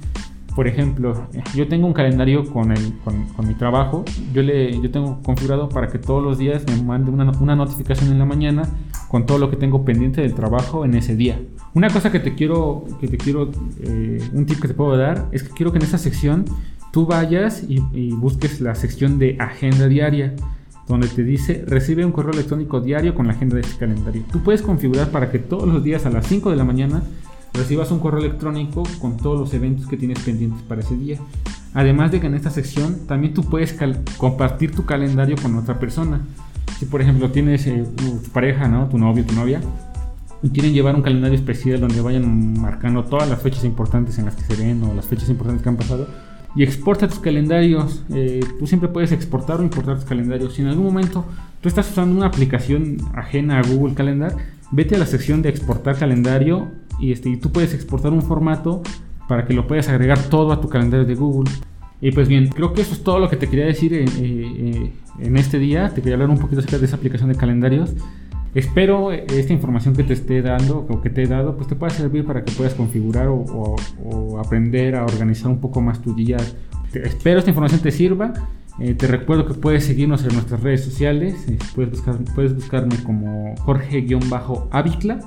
Por 0.55 0.69
ejemplo, 0.69 1.29
yo 1.55 1.67
tengo 1.67 1.87
un 1.87 1.95
calendario 1.95 2.45
con, 2.45 2.73
el, 2.73 2.93
con, 3.05 3.47
mi 3.47 3.55
trabajo. 3.55 4.05
Yo, 4.35 4.43
le, 4.43 4.79
yo 4.81 4.91
tengo 4.91 5.23
configurado 5.23 5.69
para 5.71 5.89
que 5.89 5.99
todos 5.99 6.23
los 6.23 6.37
días 6.37 6.65
me 6.69 6.83
mande 6.83 7.11
una, 7.11 7.31
una, 7.41 7.57
notificación 7.57 8.13
en 8.13 8.19
la 8.19 8.27
mañana 8.27 8.69
con 9.09 9.25
todo 9.25 9.39
lo 9.39 9.51
que 9.51 9.57
tengo 9.57 9.85
pendiente 9.85 10.21
del 10.21 10.35
trabajo 10.35 10.85
en 10.85 10.95
ese 10.95 11.17
día. 11.17 11.41
Una 11.75 11.89
cosa 11.89 12.13
que 12.13 12.21
te 12.21 12.35
quiero, 12.35 12.85
que 13.01 13.09
te 13.09 13.17
quiero, 13.17 13.51
eh, 13.81 14.21
un 14.35 14.45
tip 14.45 14.61
que 14.61 14.69
te 14.69 14.75
puedo 14.75 14.97
dar 14.97 15.29
es 15.33 15.43
que 15.43 15.51
quiero 15.51 15.73
que 15.73 15.79
en 15.79 15.85
esa 15.85 15.97
sección 15.97 16.45
tú 16.93 17.07
vayas 17.07 17.65
y, 17.67 18.11
busques 18.13 18.61
la 18.61 18.75
sección 18.75 19.19
de 19.19 19.37
agenda 19.41 19.89
diaria, 19.89 20.35
donde 20.87 21.09
te 21.09 21.25
dice 21.25 21.65
recibe 21.67 22.05
un 22.05 22.13
correo 22.13 22.33
electrónico 22.33 22.81
diario 22.81 23.15
con 23.15 23.27
la 23.27 23.33
agenda 23.33 23.55
de 23.55 23.63
este 23.63 23.79
calendario. 23.79 24.23
Tú 24.31 24.43
puedes 24.43 24.61
configurar 24.61 25.09
para 25.09 25.31
que 25.31 25.39
todos 25.39 25.67
los 25.67 25.83
días 25.83 26.05
a 26.05 26.11
las 26.11 26.27
5 26.27 26.51
de 26.51 26.57
la 26.57 26.65
mañana 26.65 27.03
recibas 27.55 27.91
un 27.91 28.01
correo 28.01 28.21
electrónico 28.21 28.83
con 29.01 29.17
todos 29.17 29.39
los 29.39 29.55
eventos 29.55 29.87
que 29.87 29.97
tienes 29.97 30.19
pendientes 30.21 30.63
para 30.63 30.81
ese 30.81 30.97
día. 30.97 31.19
Además 31.75 32.13
de 32.13 32.21
que 32.21 32.27
en 32.27 32.35
esta 32.35 32.51
sección 32.51 33.07
también 33.07 33.35
tú 33.35 33.45
puedes 33.45 33.77
compartir 34.17 34.75
tu 34.75 34.85
calendario 34.85 35.37
con 35.41 35.57
otra 35.57 35.79
persona. 35.79 36.21
Si 36.79 36.87
por 36.87 37.01
ejemplo 37.01 37.31
tienes 37.31 37.67
eh, 37.67 37.87
tu 37.97 38.23
pareja, 38.31 38.69
¿no? 38.69 38.89
tu 38.89 38.99
novio, 38.99 39.25
tu 39.25 39.35
novia, 39.35 39.61
y 40.43 40.51
quieren 40.51 40.73
llevar 40.73 40.97
un 40.97 41.03
calendario 41.03 41.37
especial 41.37 41.81
donde 41.81 42.01
vayan 42.01 42.61
marcando 42.61 43.05
todas 43.05 43.29
las 43.29 43.41
fechas 43.41 43.65
importantes 43.65 44.19
en 44.19 44.25
las 44.25 44.35
que 44.35 44.43
se 44.43 44.57
ven 44.57 44.83
o 44.83 44.93
las 44.93 45.07
fechas 45.07 45.29
importantes 45.29 45.63
que 45.63 45.69
han 45.69 45.77
pasado, 45.77 46.09
y 46.55 46.63
exporta 46.63 47.09
tus 47.09 47.21
calendarios. 47.21 48.05
Eh, 48.13 48.41
tú 48.59 48.67
siempre 48.67 48.89
puedes 48.89 49.13
exportar 49.13 49.61
o 49.61 49.63
importar 49.63 49.97
tus 49.97 50.05
calendarios. 50.05 50.55
Si 50.55 50.63
en 50.63 50.69
algún 50.69 50.85
momento 50.85 51.25
tú 51.61 51.69
estás 51.69 51.91
usando 51.91 52.17
una 52.17 52.27
aplicación 52.27 52.99
ajena 53.15 53.59
a 53.59 53.63
Google 53.63 53.95
Calendar, 53.95 54.37
vete 54.71 54.97
a 54.97 54.99
la 54.99 55.07
sección 55.07 55.43
de 55.43 55.49
exportar 55.49 55.97
calendario 55.97 56.69
y, 57.03 57.13
este, 57.13 57.37
tú 57.37 57.51
puedes 57.51 57.75
exportar 57.75 58.13
un 58.13 58.23
formato 58.23 58.83
para 59.29 59.45
que 59.45 59.55
lo 59.55 59.67
puedas 59.67 59.89
agregar 59.89 60.19
todo 60.19 60.53
a 60.53 60.61
tu 60.61 60.69
calendario 60.69 61.05
de 61.05 61.15
Google. 61.15 61.51
Y 62.01 62.13
pues 62.13 62.29
bien, 62.29 62.49
creo 62.49 62.73
que 62.73 62.83
eso 62.83 62.95
es 62.95 63.03
todo 63.03 63.19
lo 63.19 63.29
que 63.29 63.37
te 63.37 63.49
quería 63.49 63.67
decir 63.67 63.93
en, 63.95 64.09
eh, 64.19 64.93
en 65.19 65.37
este 65.37 65.59
día. 65.59 65.89
Te 65.91 66.01
quería 66.01 66.15
hablar 66.15 66.31
un 66.31 66.39
poquito 66.39 66.61
acerca 66.61 66.79
de 66.79 66.87
esa 66.87 66.97
aplicación 66.97 67.29
de 67.29 67.37
calendarios. 67.37 67.95
Espero 68.55 69.13
esta 69.13 69.53
información 69.53 69.97
que 69.97 70.05
te 70.05 70.13
esté 70.13 70.43
dando 70.43 70.87
o 70.89 71.01
que 71.01 71.09
te 71.09 71.23
he 71.23 71.27
dado 71.27 71.57
pues 71.57 71.69
te 71.69 71.75
pueda 71.75 71.91
servir 71.91 72.27
para 72.27 72.45
que 72.45 72.53
puedas 72.53 72.75
configurar 72.75 73.29
o, 73.29 73.77
aprender 74.39 74.95
a 74.95 75.05
organizar 75.05 75.51
un 75.51 75.59
poco 75.59 75.81
más 75.81 76.03
tu 76.03 76.15
día. 76.15 76.37
Espero 76.93 77.39
esta 77.39 77.51
información 77.51 77.81
te 77.81 77.91
sirva. 77.91 78.33
Eh, 78.79 78.95
te 78.95 79.07
recuerdo 79.07 79.47
que 79.47 79.55
puedes 79.55 79.85
seguirnos 79.85 80.25
en 80.25 80.35
nuestras 80.35 80.63
redes 80.63 80.85
sociales. 80.85 81.49
Eh, 81.49 81.59
puedes, 81.75 82.03
puedes 82.35 82.55
buscarme 82.55 82.97
como 83.05 83.55
Jorge-Avicla 83.61 85.21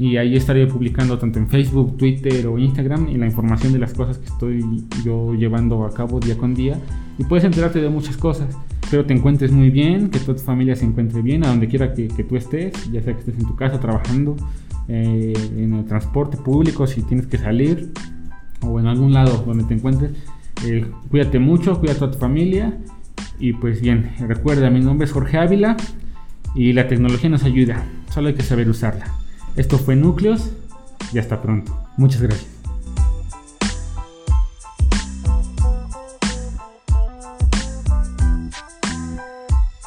y 0.00 0.16
ahí 0.16 0.34
estaré 0.34 0.66
publicando 0.66 1.18
tanto 1.18 1.38
en 1.38 1.46
Facebook, 1.46 1.98
Twitter 1.98 2.46
o 2.46 2.58
Instagram 2.58 3.10
y 3.10 3.18
la 3.18 3.26
información 3.26 3.74
de 3.74 3.78
las 3.78 3.92
cosas 3.92 4.16
que 4.16 4.24
estoy 4.24 4.64
yo 5.04 5.34
llevando 5.34 5.84
a 5.84 5.92
cabo 5.92 6.18
día 6.18 6.38
con 6.38 6.54
día. 6.54 6.80
Y 7.18 7.24
puedes 7.24 7.44
enterarte 7.44 7.82
de 7.82 7.90
muchas 7.90 8.16
cosas. 8.16 8.56
Espero 8.82 9.04
te 9.04 9.12
encuentres 9.12 9.52
muy 9.52 9.68
bien, 9.68 10.08
que 10.08 10.18
toda 10.18 10.38
tu 10.38 10.42
familia 10.42 10.74
se 10.74 10.86
encuentre 10.86 11.20
bien, 11.20 11.44
a 11.44 11.48
donde 11.48 11.68
quiera 11.68 11.92
que, 11.92 12.08
tú 12.08 12.34
estés, 12.34 12.72
ya 12.90 13.02
sea 13.02 13.12
que 13.12 13.18
estés 13.18 13.38
en 13.38 13.44
tu 13.44 13.54
casa 13.56 13.78
trabajando, 13.78 14.36
eh, 14.88 15.34
en 15.58 15.74
el 15.74 15.84
transporte 15.84 16.38
público, 16.38 16.86
si 16.86 17.02
tienes 17.02 17.26
que 17.26 17.36
salir, 17.36 17.92
o 18.62 18.80
en 18.80 18.86
algún 18.86 19.12
lado 19.12 19.44
donde 19.46 19.64
te 19.64 19.74
encuentres. 19.74 20.12
Eh, 20.64 20.86
cuídate 21.10 21.38
mucho, 21.38 21.78
cuida 21.78 21.92
a 21.92 21.96
toda 21.96 22.12
tu 22.12 22.18
familia. 22.18 22.78
Y 23.38 23.52
pues 23.52 23.82
bien, 23.82 24.12
recuerda, 24.18 24.70
mi 24.70 24.80
nombre 24.80 25.04
es 25.04 25.12
Jorge 25.12 25.36
Ávila 25.36 25.76
y 26.54 26.72
la 26.72 26.88
tecnología 26.88 27.28
nos 27.28 27.44
ayuda, 27.44 27.84
solo 28.08 28.28
hay 28.28 28.34
que 28.34 28.42
saber 28.42 28.66
usarla. 28.70 29.19
Esto 29.56 29.78
fue 29.78 29.96
Núcleos 29.96 30.50
y 31.12 31.18
hasta 31.18 31.42
pronto. 31.42 31.76
Muchas 31.96 32.22
gracias. 32.22 32.59